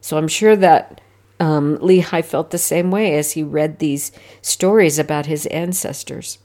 So 0.00 0.18
I'm 0.18 0.26
sure 0.26 0.56
that 0.56 1.00
um, 1.40 1.78
Lehi 1.78 2.24
felt 2.24 2.50
the 2.50 2.58
same 2.58 2.90
way 2.90 3.16
as 3.16 3.32
he 3.32 3.42
read 3.42 3.78
these 3.78 4.12
stories 4.42 4.98
about 4.98 5.26
his 5.26 5.46
ancestors. 5.46 6.38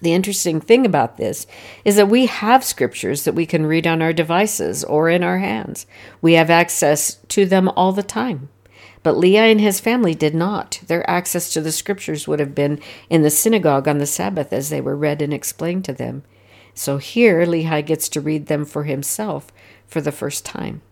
The 0.00 0.14
interesting 0.14 0.60
thing 0.60 0.86
about 0.86 1.18
this 1.18 1.46
is 1.84 1.96
that 1.96 2.08
we 2.08 2.26
have 2.26 2.64
scriptures 2.64 3.24
that 3.24 3.34
we 3.34 3.44
can 3.44 3.66
read 3.66 3.86
on 3.86 4.00
our 4.00 4.12
devices 4.12 4.82
or 4.82 5.10
in 5.10 5.22
our 5.22 5.38
hands. 5.38 5.86
We 6.22 6.34
have 6.34 6.48
access 6.48 7.16
to 7.28 7.44
them 7.44 7.68
all 7.70 7.92
the 7.92 8.02
time. 8.02 8.48
But 9.02 9.16
Lehi 9.16 9.50
and 9.50 9.60
his 9.60 9.80
family 9.80 10.14
did 10.14 10.34
not. 10.34 10.80
Their 10.86 11.08
access 11.08 11.52
to 11.52 11.60
the 11.60 11.72
scriptures 11.72 12.28
would 12.28 12.40
have 12.40 12.54
been 12.54 12.80
in 13.08 13.22
the 13.22 13.30
synagogue 13.30 13.88
on 13.88 13.98
the 13.98 14.06
Sabbath 14.06 14.52
as 14.52 14.68
they 14.68 14.80
were 14.80 14.96
read 14.96 15.22
and 15.22 15.32
explained 15.32 15.84
to 15.86 15.92
them. 15.92 16.22
So 16.74 16.98
here, 16.98 17.44
Lehi 17.44 17.84
gets 17.84 18.08
to 18.10 18.20
read 18.20 18.46
them 18.46 18.64
for 18.64 18.84
himself 18.84 19.52
for 19.86 20.00
the 20.00 20.12
first 20.12 20.44
time. 20.44 20.82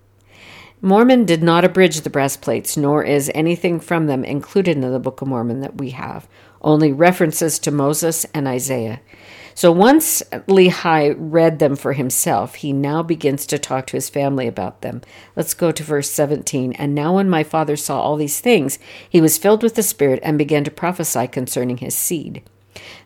Mormon 0.81 1.25
did 1.25 1.43
not 1.43 1.65
abridge 1.65 2.03
the 2.03 2.11
brass 2.11 2.37
plates, 2.37 2.77
nor 2.77 3.03
is 3.03 3.31
anything 3.35 3.81
from 3.81 4.07
them 4.07 4.25
included 4.25 4.77
in 4.77 4.93
the 4.93 5.01
Book 5.01 5.21
of 5.21 5.27
Mormon 5.27 5.61
that 5.61 5.79
we 5.79 5.91
have, 5.91 6.29
only 6.63 6.93
references 6.93 7.59
to 7.59 7.73
Moses 7.73 8.25
and 8.33 8.47
Isaiah. 8.47 9.01
So 9.57 9.73
once 9.73 10.23
Lehi 10.47 11.17
read 11.19 11.59
them 11.59 11.75
for 11.75 11.95
himself, 11.95 12.55
he 12.57 12.73
now 12.73 13.03
begins 13.03 13.45
to 13.47 13.59
talk 13.59 13.89
to 13.89 13.97
his 13.97 14.09
family 14.09 14.47
about 14.47 14.83
them. 14.83 15.03
Let's 15.35 15.53
go 15.53 15.73
to 15.73 15.83
verse 15.83 16.09
17. 16.11 16.75
And 16.75 16.95
now, 16.95 17.17
when 17.17 17.29
my 17.29 17.43
father 17.43 17.75
saw 17.75 18.01
all 18.01 18.15
these 18.15 18.39
things, 18.39 18.79
he 19.11 19.21
was 19.21 19.37
filled 19.37 19.65
with 19.65 19.75
the 19.75 19.83
Spirit 19.83 20.21
and 20.23 20.39
began 20.39 20.63
to 20.63 20.71
prophesy 20.71 21.27
concerning 21.27 21.79
his 21.79 21.97
seed. 21.97 22.45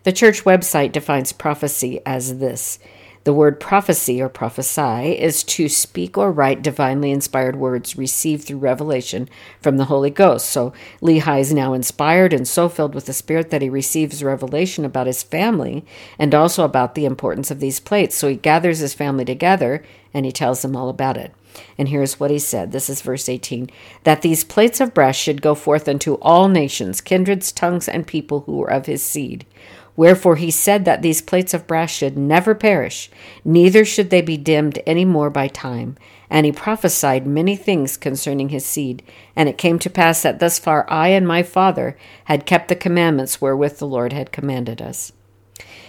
The 0.02 0.12
church 0.12 0.44
website 0.44 0.92
defines 0.92 1.32
prophecy 1.32 2.00
as 2.04 2.38
this 2.38 2.78
the 3.24 3.32
word 3.32 3.60
prophecy 3.60 4.20
or 4.20 4.28
prophesy 4.28 5.18
is 5.18 5.44
to 5.44 5.68
speak 5.68 6.18
or 6.18 6.32
write 6.32 6.62
divinely 6.62 7.10
inspired 7.10 7.56
words 7.56 7.96
received 7.96 8.44
through 8.44 8.58
revelation 8.58 9.28
from 9.60 9.76
the 9.76 9.84
Holy 9.84 10.10
Ghost. 10.10 10.50
So 10.50 10.72
Lehi 11.00 11.40
is 11.40 11.52
now 11.52 11.72
inspired 11.72 12.32
and 12.32 12.46
so 12.48 12.68
filled 12.68 12.94
with 12.94 13.06
the 13.06 13.12
Spirit 13.12 13.50
that 13.50 13.62
he 13.62 13.68
receives 13.68 14.24
revelation 14.24 14.84
about 14.84 15.06
his 15.06 15.22
family 15.22 15.84
and 16.18 16.34
also 16.34 16.64
about 16.64 16.94
the 16.94 17.04
importance 17.04 17.50
of 17.50 17.60
these 17.60 17.78
plates. 17.78 18.16
So 18.16 18.28
he 18.28 18.36
gathers 18.36 18.80
his 18.80 18.94
family 18.94 19.24
together 19.24 19.84
and 20.12 20.26
he 20.26 20.32
tells 20.32 20.62
them 20.62 20.74
all 20.74 20.88
about 20.88 21.16
it. 21.16 21.32
And 21.78 21.88
here's 21.88 22.18
what 22.18 22.30
he 22.30 22.38
said. 22.38 22.72
This 22.72 22.88
is 22.88 23.02
verse 23.02 23.28
18 23.28 23.70
that 24.04 24.22
these 24.22 24.44
plates 24.44 24.80
of 24.80 24.94
brass 24.94 25.16
should 25.16 25.42
go 25.42 25.54
forth 25.54 25.88
unto 25.88 26.14
all 26.14 26.48
nations, 26.48 27.00
kindreds, 27.00 27.52
tongues, 27.52 27.88
and 27.88 28.06
people 28.06 28.40
who 28.40 28.56
were 28.56 28.70
of 28.70 28.86
his 28.86 29.02
seed. 29.02 29.46
Wherefore 29.94 30.36
he 30.36 30.50
said 30.50 30.84
that 30.84 31.02
these 31.02 31.20
plates 31.20 31.52
of 31.52 31.66
brass 31.66 31.90
should 31.90 32.16
never 32.16 32.54
perish, 32.54 33.10
neither 33.44 33.84
should 33.84 34.10
they 34.10 34.22
be 34.22 34.36
dimmed 34.36 34.78
any 34.86 35.04
more 35.04 35.30
by 35.30 35.48
time. 35.48 35.96
And 36.30 36.46
he 36.46 36.52
prophesied 36.52 37.26
many 37.26 37.56
things 37.56 37.98
concerning 37.98 38.48
his 38.48 38.64
seed. 38.64 39.02
And 39.36 39.50
it 39.50 39.58
came 39.58 39.78
to 39.80 39.90
pass 39.90 40.22
that 40.22 40.38
thus 40.38 40.58
far 40.58 40.90
I 40.90 41.08
and 41.08 41.28
my 41.28 41.42
father 41.42 41.96
had 42.24 42.46
kept 42.46 42.68
the 42.68 42.76
commandments 42.76 43.40
wherewith 43.40 43.78
the 43.78 43.86
Lord 43.86 44.14
had 44.14 44.32
commanded 44.32 44.80
us. 44.80 45.12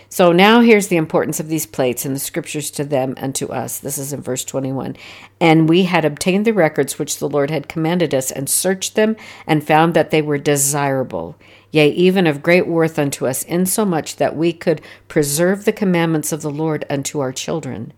So 0.10 0.31
now 0.31 0.62
here's 0.62 0.89
the 0.89 0.98
importance 0.98 1.39
of 1.39 1.48
these 1.48 1.65
plates 1.65 2.05
and 2.05 2.15
the 2.15 2.19
scriptures 2.19 2.69
to 2.72 2.83
them 2.83 3.15
and 3.17 3.33
to 3.33 3.51
us. 3.51 3.79
This 3.79 3.98
is 3.98 4.13
in 4.13 4.22
verse 4.22 4.45
21. 4.45 4.95
And 5.39 5.67
we 5.67 5.86
had 5.86 6.05
obtained 6.05 6.45
the 6.45 6.53
records 6.53 7.00
which 7.00 7.17
the 7.17 7.27
Lord 7.27 7.50
had 7.50 7.67
commanded 7.67 8.13
us, 8.13 8.29
and 8.29 8.48
searched 8.48 8.93
them, 8.93 9.15
and 9.48 9.65
found 9.65 9.95
that 9.95 10.12
they 10.12 10.22
were 10.22 10.38
desirable, 10.38 11.36
yea, 11.74 11.89
even 11.89 12.27
of 12.27 12.44
great 12.44 12.68
worth 12.68 13.00
unto 13.00 13.25
us, 13.25 13.44
insomuch 13.44 14.15
that 14.18 14.36
we 14.36 14.53
could 14.53 14.80
preserve 15.08 15.65
the 15.65 15.74
commandments 15.74 16.32
of 16.32 16.44
the 16.44 16.51
Lord 16.51 16.86
unto 16.88 17.20
our 17.20 17.34
children. 17.34 17.92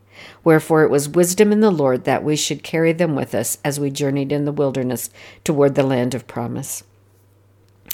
Wherefore 0.46 0.84
it 0.84 0.90
was 0.90 1.10
wisdom 1.10 1.52
in 1.52 1.60
the 1.60 1.72
Lord 1.72 2.06
that 2.06 2.24
we 2.24 2.38
should 2.38 2.64
carry 2.64 2.94
them 2.94 3.16
with 3.16 3.36
us 3.36 3.58
as 3.66 3.78
we 3.78 3.92
journeyed 3.92 4.32
in 4.32 4.46
the 4.46 4.54
wilderness 4.54 5.10
toward 5.44 5.76
the 5.76 5.84
land 5.84 6.16
of 6.16 6.26
promise. 6.26 6.84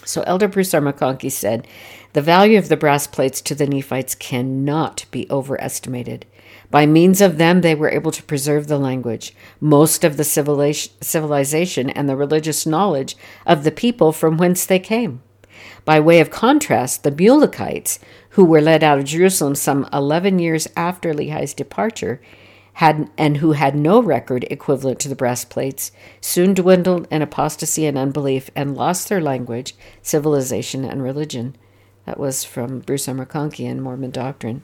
So 0.05 0.21
Elder 0.21 0.47
Bruce 0.47 0.73
R. 0.73 0.81
McConkie 0.81 1.31
said, 1.31 1.67
The 2.13 2.21
value 2.21 2.59
of 2.59 2.69
the 2.69 2.77
brass 2.77 3.07
plates 3.07 3.41
to 3.41 3.55
the 3.55 3.65
Nephites 3.65 4.13
cannot 4.13 5.05
be 5.09 5.25
overestimated. 5.31 6.27
By 6.69 6.85
means 6.85 7.21
of 7.21 7.39
them, 7.39 7.61
they 7.61 7.73
were 7.73 7.89
able 7.89 8.11
to 8.11 8.23
preserve 8.23 8.67
the 8.67 8.77
language, 8.77 9.33
most 9.59 10.03
of 10.03 10.17
the 10.17 10.23
civilization, 10.23 11.89
and 11.89 12.07
the 12.07 12.15
religious 12.15 12.67
knowledge 12.67 13.17
of 13.47 13.63
the 13.63 13.71
people 13.71 14.11
from 14.11 14.37
whence 14.37 14.63
they 14.65 14.79
came. 14.79 15.21
By 15.83 15.99
way 15.99 16.19
of 16.19 16.29
contrast, 16.29 17.03
the 17.03 17.11
Mulekites, 17.11 17.99
who 18.31 18.45
were 18.45 18.61
led 18.61 18.83
out 18.83 18.99
of 18.99 19.05
Jerusalem 19.05 19.55
some 19.55 19.87
11 19.91 20.39
years 20.39 20.67
after 20.75 21.13
Lehi's 21.13 21.53
departure, 21.53 22.21
had 22.73 23.09
and 23.17 23.37
who 23.37 23.51
had 23.53 23.75
no 23.75 24.01
record 24.01 24.45
equivalent 24.49 24.99
to 24.99 25.09
the 25.09 25.15
brass 25.15 25.43
plates, 25.43 25.91
soon 26.21 26.53
dwindled 26.53 27.07
in 27.11 27.21
apostasy 27.21 27.85
and 27.85 27.97
unbelief 27.97 28.49
and 28.55 28.75
lost 28.75 29.09
their 29.09 29.21
language, 29.21 29.75
civilization, 30.01 30.85
and 30.85 31.03
religion. 31.03 31.55
That 32.05 32.19
was 32.19 32.43
from 32.43 32.79
Bruce 32.79 33.07
R. 33.07 33.15
McConkie 33.15 33.65
in 33.65 33.81
Mormon 33.81 34.11
Doctrine. 34.11 34.63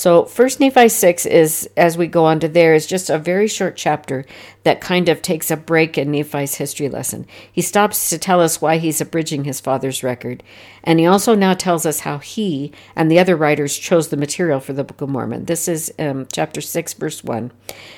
So 0.00 0.24
First 0.24 0.60
Nephi 0.60 0.88
6 0.88 1.26
is, 1.26 1.68
as 1.76 1.98
we 1.98 2.06
go 2.06 2.24
on 2.24 2.40
to 2.40 2.48
there, 2.48 2.72
is 2.72 2.86
just 2.86 3.10
a 3.10 3.18
very 3.18 3.46
short 3.46 3.76
chapter 3.76 4.24
that 4.62 4.80
kind 4.80 5.10
of 5.10 5.20
takes 5.20 5.50
a 5.50 5.58
break 5.58 5.98
in 5.98 6.10
Nephi's 6.10 6.54
history 6.54 6.88
lesson. 6.88 7.26
He 7.52 7.60
stops 7.60 8.08
to 8.08 8.16
tell 8.16 8.40
us 8.40 8.62
why 8.62 8.78
he's 8.78 9.02
abridging 9.02 9.44
his 9.44 9.60
father's 9.60 10.02
record, 10.02 10.42
and 10.82 10.98
he 10.98 11.04
also 11.04 11.34
now 11.34 11.52
tells 11.52 11.84
us 11.84 12.00
how 12.00 12.16
he 12.16 12.72
and 12.96 13.10
the 13.10 13.18
other 13.18 13.36
writers 13.36 13.76
chose 13.76 14.08
the 14.08 14.16
material 14.16 14.58
for 14.58 14.72
the 14.72 14.84
Book 14.84 15.02
of 15.02 15.10
Mormon. 15.10 15.44
This 15.44 15.68
is 15.68 15.92
um, 15.98 16.26
chapter 16.32 16.62
6, 16.62 16.94
verse 16.94 17.22
1. 17.22 17.52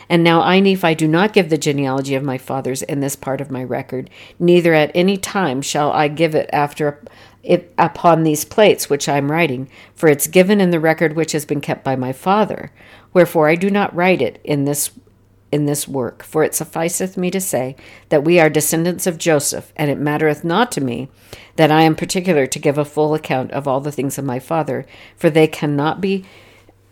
And 0.08 0.24
now 0.24 0.42
I, 0.42 0.58
Nephi, 0.58 0.96
do 0.96 1.06
not 1.06 1.32
give 1.32 1.50
the 1.50 1.56
genealogy 1.56 2.16
of 2.16 2.24
my 2.24 2.36
fathers 2.36 2.82
in 2.82 2.98
this 2.98 3.14
part 3.14 3.40
of 3.40 3.52
my 3.52 3.62
record, 3.62 4.10
neither 4.40 4.74
at 4.74 4.90
any 4.92 5.16
time 5.16 5.62
shall 5.62 5.92
I 5.92 6.08
give 6.08 6.34
it 6.34 6.50
after 6.52 7.00
it 7.42 7.72
upon 7.76 8.22
these 8.22 8.44
plates 8.44 8.88
which 8.88 9.08
I 9.08 9.16
am 9.16 9.30
writing, 9.30 9.68
for 9.94 10.08
it's 10.08 10.26
given 10.26 10.60
in 10.60 10.70
the 10.70 10.80
record 10.80 11.16
which 11.16 11.32
has 11.32 11.44
been 11.44 11.60
kept 11.60 11.82
by 11.82 11.96
my 11.96 12.12
father. 12.12 12.70
Wherefore 13.12 13.48
I 13.48 13.56
do 13.56 13.70
not 13.70 13.94
write 13.94 14.22
it 14.22 14.40
in 14.44 14.64
this 14.64 14.90
in 15.50 15.66
this 15.66 15.86
work, 15.86 16.22
for 16.22 16.42
it 16.42 16.54
sufficeth 16.54 17.18
me 17.18 17.30
to 17.30 17.38
say 17.40 17.76
that 18.08 18.24
we 18.24 18.40
are 18.40 18.48
descendants 18.48 19.06
of 19.06 19.18
Joseph, 19.18 19.70
and 19.76 19.90
it 19.90 19.98
mattereth 19.98 20.44
not 20.44 20.72
to 20.72 20.80
me 20.80 21.10
that 21.56 21.70
I 21.70 21.82
am 21.82 21.94
particular 21.94 22.46
to 22.46 22.58
give 22.58 22.78
a 22.78 22.86
full 22.86 23.12
account 23.12 23.50
of 23.50 23.68
all 23.68 23.80
the 23.80 23.92
things 23.92 24.16
of 24.16 24.24
my 24.24 24.38
father, 24.38 24.86
for 25.14 25.28
they 25.28 25.46
cannot 25.46 26.00
be 26.00 26.24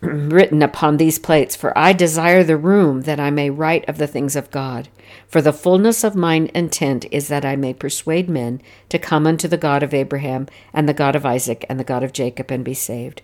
written 0.02 0.62
upon 0.62 0.97
these 0.97 1.19
plates, 1.19 1.54
for 1.54 1.76
I 1.76 1.92
desire 1.92 2.42
the 2.42 2.57
room 2.57 3.02
that 3.02 3.21
I 3.21 3.30
may 3.30 3.50
write 3.50 3.87
of 3.88 3.99
the 3.99 4.07
things 4.07 4.35
of 4.35 4.50
God. 4.50 4.88
For 5.28 5.42
the 5.42 5.52
fullness 5.52 6.04
of 6.04 6.14
mine 6.16 6.50
intent 6.54 7.04
is 7.11 7.28
that 7.28 7.45
I 7.45 7.57
may 7.57 7.75
persuade 7.75 8.30
men 8.30 8.62
to 8.88 8.99
come 8.99 9.26
unto 9.26 9.47
the 9.47 9.59
God 9.59 9.83
of 9.83 9.92
Abraham, 9.92 10.47
and 10.73 10.88
the 10.88 10.95
God 10.95 11.14
of 11.14 11.26
Isaac, 11.26 11.66
and 11.69 11.78
the 11.78 11.85
God 11.85 12.02
of 12.02 12.12
Jacob, 12.14 12.50
and 12.50 12.64
be 12.64 12.75
saved. 12.75 13.23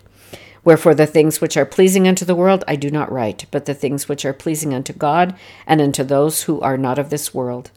Wherefore 0.63 0.93
the 0.93 1.07
things 1.07 1.41
which 1.41 1.57
are 1.57 1.65
pleasing 1.65 2.07
unto 2.07 2.25
the 2.25 2.35
world 2.35 2.63
I 2.67 2.75
do 2.75 2.91
not 2.91 3.11
write, 3.11 3.45
but 3.51 3.65
the 3.65 3.73
things 3.73 4.07
which 4.07 4.25
are 4.25 4.33
pleasing 4.33 4.73
unto 4.73 4.93
God, 4.93 5.35
and 5.65 5.81
unto 5.81 6.03
those 6.03 6.43
who 6.43 6.59
are 6.61 6.77
not 6.77 6.99
of 6.99 7.09
this 7.09 7.33
world. 7.33 7.71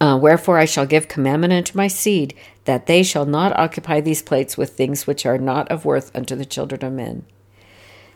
Uh, 0.00 0.18
wherefore 0.20 0.58
I 0.58 0.66
shall 0.66 0.86
give 0.86 1.08
commandment 1.08 1.52
unto 1.52 1.76
my 1.76 1.88
seed 1.88 2.34
that 2.64 2.86
they 2.86 3.02
shall 3.02 3.24
not 3.24 3.58
occupy 3.58 4.00
these 4.00 4.22
plates 4.22 4.56
with 4.56 4.70
things 4.70 5.06
which 5.06 5.24
are 5.24 5.38
not 5.38 5.70
of 5.70 5.84
worth 5.84 6.14
unto 6.14 6.36
the 6.36 6.44
children 6.44 6.84
of 6.84 6.92
men. 6.92 7.24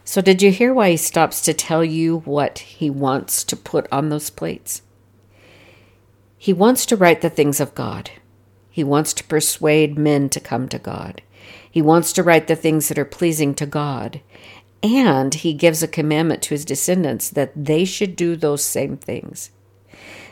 So, 0.04 0.20
did 0.20 0.42
you 0.42 0.50
hear 0.50 0.74
why 0.74 0.90
he 0.90 0.96
stops 0.96 1.40
to 1.42 1.54
tell 1.54 1.84
you 1.84 2.18
what 2.20 2.58
he 2.58 2.90
wants 2.90 3.44
to 3.44 3.56
put 3.56 3.86
on 3.92 4.08
those 4.08 4.28
plates? 4.28 4.82
He 6.36 6.52
wants 6.52 6.84
to 6.86 6.96
write 6.96 7.20
the 7.20 7.30
things 7.30 7.60
of 7.60 7.74
God. 7.74 8.10
He 8.70 8.82
wants 8.82 9.12
to 9.14 9.24
persuade 9.24 9.98
men 9.98 10.28
to 10.30 10.40
come 10.40 10.68
to 10.68 10.78
God. 10.78 11.22
He 11.70 11.82
wants 11.82 12.12
to 12.14 12.22
write 12.22 12.46
the 12.46 12.56
things 12.56 12.88
that 12.88 12.98
are 12.98 13.04
pleasing 13.04 13.54
to 13.56 13.66
God. 13.66 14.20
And 14.82 15.34
he 15.34 15.52
gives 15.52 15.82
a 15.82 15.88
commandment 15.88 16.42
to 16.42 16.54
his 16.54 16.64
descendants 16.64 17.28
that 17.30 17.52
they 17.54 17.84
should 17.84 18.16
do 18.16 18.36
those 18.36 18.64
same 18.64 18.96
things. 18.96 19.50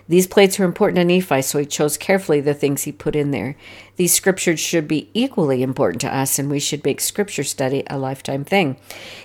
These 0.09 0.27
plates 0.27 0.59
are 0.59 0.65
important 0.65 0.97
to 0.97 1.05
Nephi, 1.05 1.43
so 1.43 1.59
he 1.59 1.67
chose 1.67 1.99
carefully 1.99 2.41
the 2.41 2.55
things 2.55 2.85
he 2.85 2.93
put 2.93 3.15
in 3.15 3.31
there. 3.31 3.57
These 3.97 4.15
scriptures 4.15 4.59
should 4.59 4.89
be 4.89 5.11
equally 5.13 5.63
important 5.63 6.01
to 6.01 6.15
us, 6.15 6.39
and 6.39 6.51
we 6.51 6.61
should 6.61 6.85
make 6.85 7.01
scripture 7.01 7.45
study 7.45 7.83
a 7.89 7.99
lifetime 7.99 8.43
thing. 8.43 8.79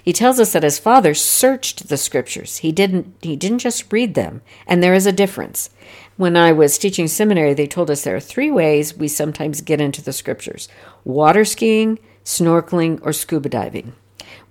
He 0.04 0.12
tells 0.12 0.42
us 0.42 0.52
that 0.52 0.63
his 0.63 0.80
father 0.80 1.13
searched 1.13 1.88
the 1.88 1.96
scriptures. 1.96 2.58
He 2.58 2.74
didn't 2.74 3.16
he 3.22 3.38
didn't 3.38 3.60
just 3.60 3.92
read 3.94 4.13
them, 4.13 4.42
and 4.68 4.84
there 4.84 4.94
is 4.94 5.06
a 5.06 5.13
difference. 5.13 5.70
When 6.18 6.36
I 6.36 6.52
was 6.52 6.78
teaching 6.78 7.08
seminary, 7.08 7.54
they 7.54 7.66
told 7.66 7.90
us 7.90 8.04
there 8.04 8.18
are 8.18 8.20
three 8.20 8.52
ways 8.52 8.98
we 8.98 9.08
sometimes 9.08 9.62
get 9.62 9.80
into 9.80 10.02
the 10.02 10.13
scriptures 10.13 10.68
water 11.06 11.46
skiing, 11.46 11.98
snorkeling, 12.25 13.00
or 13.04 13.13
scuba 13.13 13.48
diving. 13.48 13.94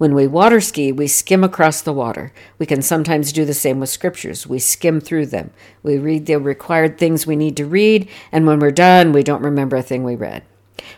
When 0.02 0.16
we 0.16 0.26
water 0.26 0.60
ski, 0.60 0.90
we 0.90 1.06
skim 1.06 1.44
across 1.44 1.80
the 1.80 1.92
water. 1.92 2.32
We 2.58 2.66
can 2.66 2.82
sometimes 2.82 3.32
do 3.32 3.44
the 3.44 3.54
same 3.54 3.78
with 3.78 3.88
scriptures. 3.88 4.48
We 4.48 4.58
skim 4.58 5.00
through 5.00 5.26
them. 5.26 5.52
We 5.84 5.96
read 5.96 6.26
the 6.26 6.40
required 6.40 6.98
things 6.98 7.24
we 7.24 7.36
need 7.36 7.56
to 7.58 7.66
read, 7.66 8.08
and 8.32 8.44
when 8.44 8.58
we're 8.58 8.72
done, 8.72 9.12
we 9.12 9.22
don't 9.22 9.44
remember 9.44 9.76
a 9.76 9.82
thing 9.82 10.02
we 10.02 10.16
read. 10.16 10.42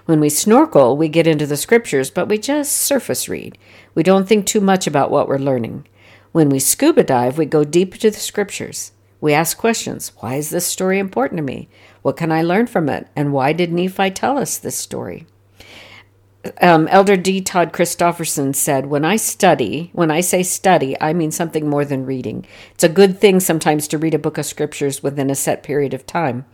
When 0.06 0.20
we 0.20 0.30
snorkel, 0.30 0.96
we 0.96 1.10
get 1.10 1.26
into 1.26 1.46
the 1.46 1.58
scriptures, 1.58 2.10
but 2.10 2.30
we 2.30 2.38
just 2.38 2.72
surface 2.72 3.28
read. 3.28 3.58
We 3.94 4.02
don't 4.02 4.26
think 4.26 4.46
too 4.46 4.62
much 4.62 4.86
about 4.86 5.10
what 5.10 5.28
we're 5.28 5.36
learning. 5.36 5.86
When 6.32 6.48
we 6.48 6.58
scuba 6.58 7.02
dive, 7.02 7.36
we 7.36 7.44
go 7.44 7.62
deep 7.62 7.92
into 7.92 8.10
the 8.10 8.16
scriptures. 8.16 8.92
We 9.20 9.34
ask 9.34 9.58
questions. 9.58 10.12
Why 10.20 10.36
is 10.36 10.48
this 10.48 10.64
story 10.64 10.98
important 10.98 11.36
to 11.36 11.44
me? 11.44 11.68
What 12.00 12.16
can 12.16 12.32
I 12.32 12.40
learn 12.40 12.68
from 12.68 12.88
it? 12.88 13.08
And 13.14 13.34
why 13.34 13.52
did 13.52 13.70
Nephi 13.70 14.12
tell 14.12 14.38
us 14.38 14.56
this 14.56 14.76
story? 14.76 15.26
Um, 16.60 16.88
Elder 16.88 17.16
D. 17.16 17.40
Todd 17.40 17.72
Christofferson 17.72 18.54
said, 18.54 18.86
When 18.86 19.04
I 19.04 19.16
study, 19.16 19.90
when 19.92 20.10
I 20.10 20.20
say 20.20 20.42
study, 20.42 20.96
I 21.00 21.12
mean 21.12 21.30
something 21.30 21.68
more 21.68 21.84
than 21.84 22.06
reading. 22.06 22.46
It's 22.72 22.84
a 22.84 22.88
good 22.88 23.18
thing 23.18 23.40
sometimes 23.40 23.88
to 23.88 23.98
read 23.98 24.14
a 24.14 24.18
book 24.18 24.38
of 24.38 24.46
scriptures 24.46 25.02
within 25.02 25.30
a 25.30 25.34
set 25.34 25.62
period 25.62 25.94
of 25.94 26.06
time 26.06 26.44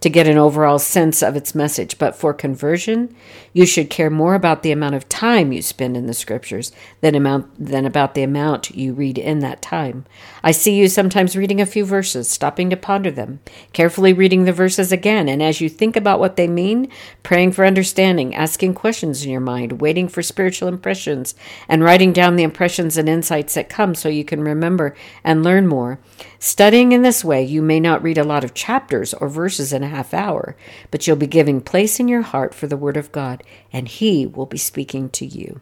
to 0.00 0.10
get 0.10 0.28
an 0.28 0.38
overall 0.38 0.78
sense 0.78 1.22
of 1.22 1.36
its 1.36 1.54
message. 1.54 1.98
But 1.98 2.14
for 2.14 2.34
conversion, 2.34 3.14
you 3.52 3.66
should 3.66 3.90
care 3.90 4.10
more 4.10 4.34
about 4.34 4.62
the 4.62 4.72
amount 4.72 4.94
of 4.94 5.08
time 5.08 5.52
you 5.52 5.62
spend 5.62 5.96
in 5.96 6.06
the 6.06 6.14
scriptures 6.14 6.72
than, 7.00 7.14
amount, 7.14 7.52
than 7.58 7.86
about 7.86 8.14
the 8.14 8.22
amount 8.22 8.70
you 8.70 8.92
read 8.92 9.18
in 9.18 9.40
that 9.40 9.62
time. 9.62 10.04
I 10.42 10.50
see 10.52 10.76
you 10.76 10.88
sometimes 10.88 11.36
reading 11.36 11.60
a 11.60 11.66
few 11.66 11.84
verses, 11.84 12.28
stopping 12.28 12.70
to 12.70 12.76
ponder 12.76 13.10
them, 13.10 13.40
carefully 13.72 14.12
reading 14.12 14.44
the 14.44 14.52
verses 14.52 14.92
again, 14.92 15.28
and 15.28 15.42
as 15.42 15.60
you 15.60 15.68
think 15.68 15.96
about 15.96 16.20
what 16.20 16.36
they 16.36 16.46
mean, 16.46 16.90
praying 17.22 17.52
for 17.52 17.64
understanding, 17.64 18.34
asking 18.34 18.74
questions 18.74 19.24
in 19.24 19.30
your 19.30 19.35
your 19.36 19.42
mind, 19.42 19.80
waiting 19.82 20.08
for 20.08 20.22
spiritual 20.22 20.66
impressions, 20.66 21.34
and 21.68 21.84
writing 21.84 22.14
down 22.14 22.36
the 22.36 22.42
impressions 22.42 22.96
and 22.96 23.06
insights 23.06 23.52
that 23.52 23.68
come 23.68 23.94
so 23.94 24.08
you 24.08 24.24
can 24.24 24.40
remember 24.40 24.96
and 25.22 25.44
learn 25.44 25.66
more. 25.66 26.00
Studying 26.38 26.92
in 26.92 27.02
this 27.02 27.22
way, 27.22 27.44
you 27.44 27.60
may 27.60 27.78
not 27.78 28.02
read 28.02 28.16
a 28.16 28.24
lot 28.24 28.44
of 28.44 28.54
chapters 28.54 29.12
or 29.12 29.28
verses 29.28 29.74
in 29.74 29.82
a 29.82 29.88
half 29.88 30.14
hour, 30.14 30.56
but 30.90 31.06
you'll 31.06 31.16
be 31.16 31.26
giving 31.26 31.60
place 31.60 32.00
in 32.00 32.08
your 32.08 32.22
heart 32.22 32.54
for 32.54 32.66
the 32.66 32.78
Word 32.78 32.96
of 32.96 33.12
God, 33.12 33.42
and 33.70 33.86
He 33.86 34.24
will 34.24 34.46
be 34.46 34.56
speaking 34.56 35.10
to 35.10 35.26
you. 35.26 35.60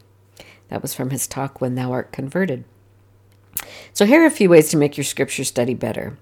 That 0.68 0.82
was 0.82 0.94
from 0.94 1.10
his 1.10 1.26
talk, 1.26 1.60
When 1.60 1.74
Thou 1.74 1.92
Art 1.92 2.12
Converted. 2.12 2.64
So, 3.92 4.06
here 4.06 4.22
are 4.22 4.26
a 4.26 4.30
few 4.30 4.48
ways 4.48 4.70
to 4.70 4.76
make 4.76 4.96
your 4.96 5.04
scripture 5.04 5.44
study 5.44 5.74
better. 5.74 6.18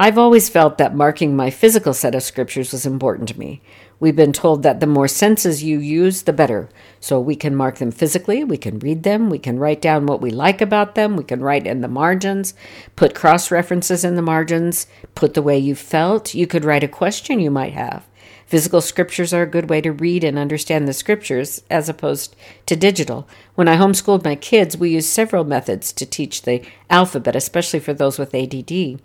I've 0.00 0.16
always 0.16 0.48
felt 0.48 0.78
that 0.78 0.94
marking 0.94 1.34
my 1.34 1.50
physical 1.50 1.92
set 1.92 2.14
of 2.14 2.22
scriptures 2.22 2.70
was 2.70 2.86
important 2.86 3.28
to 3.30 3.38
me. 3.38 3.60
We've 3.98 4.14
been 4.14 4.32
told 4.32 4.62
that 4.62 4.78
the 4.78 4.86
more 4.86 5.08
senses 5.08 5.64
you 5.64 5.80
use, 5.80 6.22
the 6.22 6.32
better. 6.32 6.68
So 7.00 7.18
we 7.18 7.34
can 7.34 7.56
mark 7.56 7.78
them 7.78 7.90
physically, 7.90 8.44
we 8.44 8.58
can 8.58 8.78
read 8.78 9.02
them, 9.02 9.28
we 9.28 9.40
can 9.40 9.58
write 9.58 9.82
down 9.82 10.06
what 10.06 10.20
we 10.20 10.30
like 10.30 10.60
about 10.60 10.94
them, 10.94 11.16
we 11.16 11.24
can 11.24 11.40
write 11.40 11.66
in 11.66 11.80
the 11.80 11.88
margins, 11.88 12.54
put 12.94 13.16
cross 13.16 13.50
references 13.50 14.04
in 14.04 14.14
the 14.14 14.22
margins, 14.22 14.86
put 15.16 15.34
the 15.34 15.42
way 15.42 15.58
you 15.58 15.74
felt. 15.74 16.32
You 16.32 16.46
could 16.46 16.64
write 16.64 16.84
a 16.84 16.88
question 16.88 17.40
you 17.40 17.50
might 17.50 17.72
have. 17.72 18.06
Physical 18.46 18.80
scriptures 18.80 19.34
are 19.34 19.42
a 19.42 19.50
good 19.50 19.68
way 19.68 19.80
to 19.80 19.90
read 19.90 20.22
and 20.22 20.38
understand 20.38 20.86
the 20.86 20.92
scriptures 20.92 21.64
as 21.68 21.88
opposed 21.88 22.36
to 22.66 22.76
digital. 22.76 23.26
When 23.56 23.66
I 23.66 23.76
homeschooled 23.76 24.22
my 24.22 24.36
kids, 24.36 24.76
we 24.76 24.90
used 24.90 25.08
several 25.08 25.42
methods 25.42 25.92
to 25.94 26.06
teach 26.06 26.42
the 26.42 26.62
alphabet, 26.88 27.34
especially 27.34 27.80
for 27.80 27.94
those 27.94 28.16
with 28.16 28.32
ADD. 28.32 29.00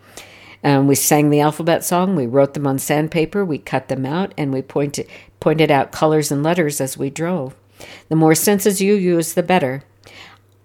Um, 0.63 0.87
we 0.87 0.95
sang 0.95 1.29
the 1.29 1.41
alphabet 1.41 1.83
song, 1.83 2.15
we 2.15 2.25
wrote 2.25 2.53
them 2.53 2.65
on 2.65 2.79
sandpaper, 2.79 3.43
we 3.43 3.57
cut 3.57 3.89
them 3.89 4.05
out, 4.05 4.33
and 4.37 4.53
we 4.53 4.61
pointed, 4.61 5.07
pointed 5.39 5.69
out 5.69 5.91
colors 5.91 6.31
and 6.31 6.41
letters 6.41 6.79
as 6.79 6.97
we 6.97 7.09
drove. 7.09 7.53
The 8.07 8.15
more 8.15 8.35
senses 8.35 8.81
you 8.81 8.93
use, 8.93 9.33
the 9.33 9.43
better. 9.43 9.83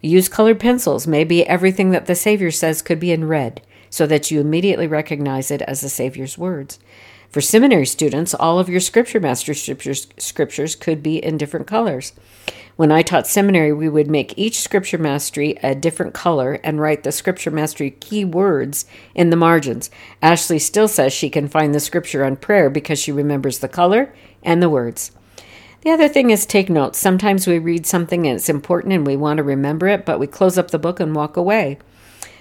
Use 0.01 0.29
colored 0.29 0.61
pencils. 0.61 1.09
Maybe 1.09 1.45
everything 1.47 1.91
that 1.91 2.07
the 2.07 2.15
Savior 2.15 2.53
says 2.53 2.83
could 2.83 3.01
be 3.01 3.11
in 3.11 3.27
red, 3.27 3.61
so 3.91 4.07
that 4.07 4.31
you 4.31 4.41
immediately 4.41 4.87
recognize 4.87 5.51
it 5.51 5.63
as 5.63 5.81
the 5.81 5.89
Savior's 5.89 6.39
words. 6.39 6.79
For 7.31 7.43
seminary 7.43 7.85
students, 7.85 8.33
all 8.33 8.59
of 8.59 8.71
your 8.71 8.81
Scripture 8.81 9.21
Master 9.21 9.53
scriptures, 9.53 10.07
scriptures 10.17 10.75
could 10.75 11.03
be 11.03 11.23
in 11.23 11.37
different 11.37 11.67
colors. 11.67 12.15
When 12.77 12.91
I 12.91 13.03
taught 13.03 13.27
seminary, 13.27 13.71
we 13.71 13.89
would 13.89 14.09
make 14.09 14.39
each 14.39 14.61
Scripture 14.61 14.97
Mastery 14.97 15.59
a 15.63 15.75
different 15.75 16.15
color 16.15 16.55
and 16.65 16.81
write 16.81 17.03
the 17.03 17.13
Scripture 17.13 17.51
Mastery 17.51 17.91
key 17.91 18.25
words 18.25 18.87
in 19.15 19.29
the 19.29 19.37
margins. 19.37 19.91
Ashley 20.23 20.59
still 20.59 20.89
says 20.89 21.13
she 21.13 21.29
can 21.29 21.49
find 21.49 21.75
the 21.75 21.81
Scripture 21.81 22.25
on 22.25 22.37
prayer 22.37 22.71
because 22.71 22.99
she 22.99 23.13
remembers 23.13 23.59
the 23.59 23.69
color 23.69 24.15
and 24.43 24.63
the 24.63 24.71
words. 24.71 25.11
The 25.83 25.91
other 25.91 26.09
thing 26.09 26.31
is 26.31 26.47
take 26.47 26.71
notes. 26.71 26.99
Sometimes 26.99 27.47
we 27.47 27.59
read 27.59 27.85
something 27.85 28.27
and 28.27 28.37
it's 28.37 28.49
important 28.49 28.95
and 28.95 29.07
we 29.07 29.17
want 29.17 29.37
to 29.37 29.43
remember 29.43 29.87
it, 29.87 30.07
but 30.07 30.19
we 30.19 30.27
close 30.27 30.57
up 30.57 30.71
the 30.71 30.79
book 30.79 30.99
and 30.99 31.15
walk 31.15 31.37
away. 31.37 31.77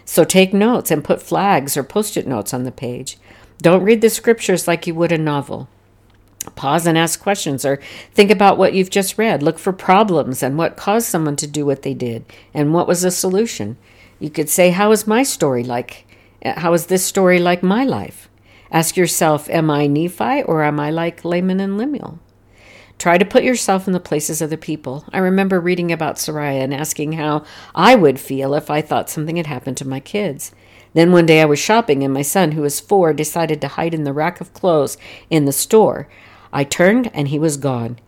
So 0.06 0.24
take 0.24 0.53
notes 0.53 0.91
and 0.91 1.03
put 1.03 1.22
flags 1.22 1.75
or 1.75 1.84
post 1.84 2.15
it 2.15 2.25
notes 2.25 2.53
on 2.53 2.63
the 2.63 2.72
page. 2.72 3.17
Don't 3.61 3.83
read 3.83 4.01
the 4.01 4.09
scriptures 4.09 4.67
like 4.67 4.85
you 4.85 4.95
would 4.95 5.11
a 5.11 5.17
novel. 5.17 5.67
Pause 6.55 6.87
and 6.87 6.97
ask 6.97 7.19
questions 7.19 7.65
or 7.65 7.79
think 8.13 8.31
about 8.31 8.57
what 8.57 8.73
you've 8.73 8.89
just 8.89 9.17
read. 9.17 9.43
Look 9.43 9.59
for 9.59 9.73
problems 9.73 10.41
and 10.41 10.57
what 10.57 10.77
caused 10.77 11.07
someone 11.07 11.35
to 11.37 11.47
do 11.47 11.65
what 11.65 11.81
they 11.81 11.93
did 11.93 12.25
and 12.53 12.73
what 12.73 12.87
was 12.87 13.01
the 13.01 13.11
solution. 13.11 13.77
You 14.19 14.29
could 14.29 14.49
say, 14.49 14.69
How 14.69 14.91
is 14.91 15.07
my 15.07 15.23
story 15.23 15.63
like? 15.63 16.05
Eh, 16.41 16.59
how 16.59 16.73
is 16.73 16.85
this 16.85 17.03
story 17.03 17.39
like 17.39 17.63
my 17.63 17.83
life? 17.83 18.29
Ask 18.71 18.95
yourself, 18.95 19.49
Am 19.49 19.69
I 19.69 19.87
Nephi 19.87 20.43
or 20.43 20.63
am 20.63 20.79
I 20.79 20.91
like 20.91 21.25
Laman 21.25 21.59
and 21.59 21.77
Lemuel? 21.77 22.19
Try 22.97 23.19
to 23.19 23.25
put 23.25 23.43
yourself 23.43 23.85
in 23.85 23.93
the 23.93 23.99
places 23.99 24.41
of 24.41 24.49
the 24.49 24.57
people. 24.57 25.05
I 25.13 25.19
remember 25.19 25.59
reading 25.59 25.91
about 25.91 26.15
Sariah 26.15 26.63
and 26.63 26.73
asking 26.73 27.13
how 27.13 27.43
I 27.75 27.93
would 27.93 28.19
feel 28.19 28.55
if 28.55 28.71
I 28.71 28.81
thought 28.81 29.09
something 29.09 29.35
had 29.35 29.45
happened 29.45 29.77
to 29.77 29.87
my 29.87 29.99
kids. 29.99 30.51
Then 30.98 31.12
one 31.12 31.27
day 31.27 31.42
I 31.42 31.46
was 31.46 31.60
shopping, 31.60 32.01
and 32.01 32.12
my 32.12 32.24
son, 32.24 32.54
who 32.54 32.63
was 32.63 32.80
four, 32.80 33.13
decided 33.13 33.62
to 33.62 33.68
hide 33.68 33.94
in 33.94 34.04
the 34.04 34.12
rack 34.12 34.42
of 34.42 34.51
clothes 34.56 34.98
in 35.30 35.46
the 35.46 35.51
store. 35.51 36.08
I 36.51 36.63
turned, 36.63 37.12
and 37.13 37.27
he 37.27 37.38
was 37.38 37.56
gone. 37.56 38.00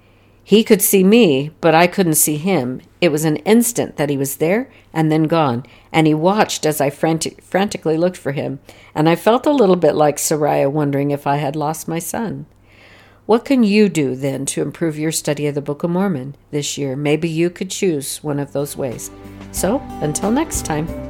He 0.43 0.63
could 0.63 0.81
see 0.81 1.03
me, 1.03 1.51
but 1.61 1.75
I 1.75 1.85
couldn't 1.85 2.15
see 2.15 2.37
him. 2.37 2.81
It 2.99 3.11
was 3.11 3.25
an 3.25 3.35
instant 3.45 3.97
that 3.97 4.09
he 4.09 4.17
was 4.17 4.37
there 4.37 4.71
and 4.91 5.11
then 5.11 5.25
gone, 5.25 5.67
and 5.91 6.07
he 6.07 6.15
watched 6.15 6.65
as 6.65 6.81
I 6.81 6.89
frantic- 6.89 7.43
frantically 7.43 7.95
looked 7.95 8.17
for 8.17 8.31
him, 8.31 8.57
and 8.95 9.07
I 9.07 9.15
felt 9.15 9.45
a 9.45 9.51
little 9.51 9.75
bit 9.75 9.93
like 9.93 10.17
Sariah 10.17 10.71
wondering 10.71 11.11
if 11.11 11.27
I 11.27 11.35
had 11.35 11.55
lost 11.55 11.87
my 11.87 11.99
son. 11.99 12.47
What 13.27 13.45
can 13.45 13.61
you 13.61 13.87
do 13.89 14.15
then 14.15 14.47
to 14.47 14.63
improve 14.63 14.97
your 14.97 15.11
study 15.11 15.45
of 15.45 15.53
the 15.53 15.61
Book 15.61 15.83
of 15.83 15.91
Mormon 15.91 16.35
this 16.49 16.75
year? 16.75 16.95
Maybe 16.95 17.29
you 17.29 17.51
could 17.51 17.69
choose 17.69 18.23
one 18.23 18.39
of 18.39 18.53
those 18.53 18.75
ways. 18.75 19.11
So, 19.51 19.77
until 20.01 20.31
next 20.31 20.65
time. 20.65 21.08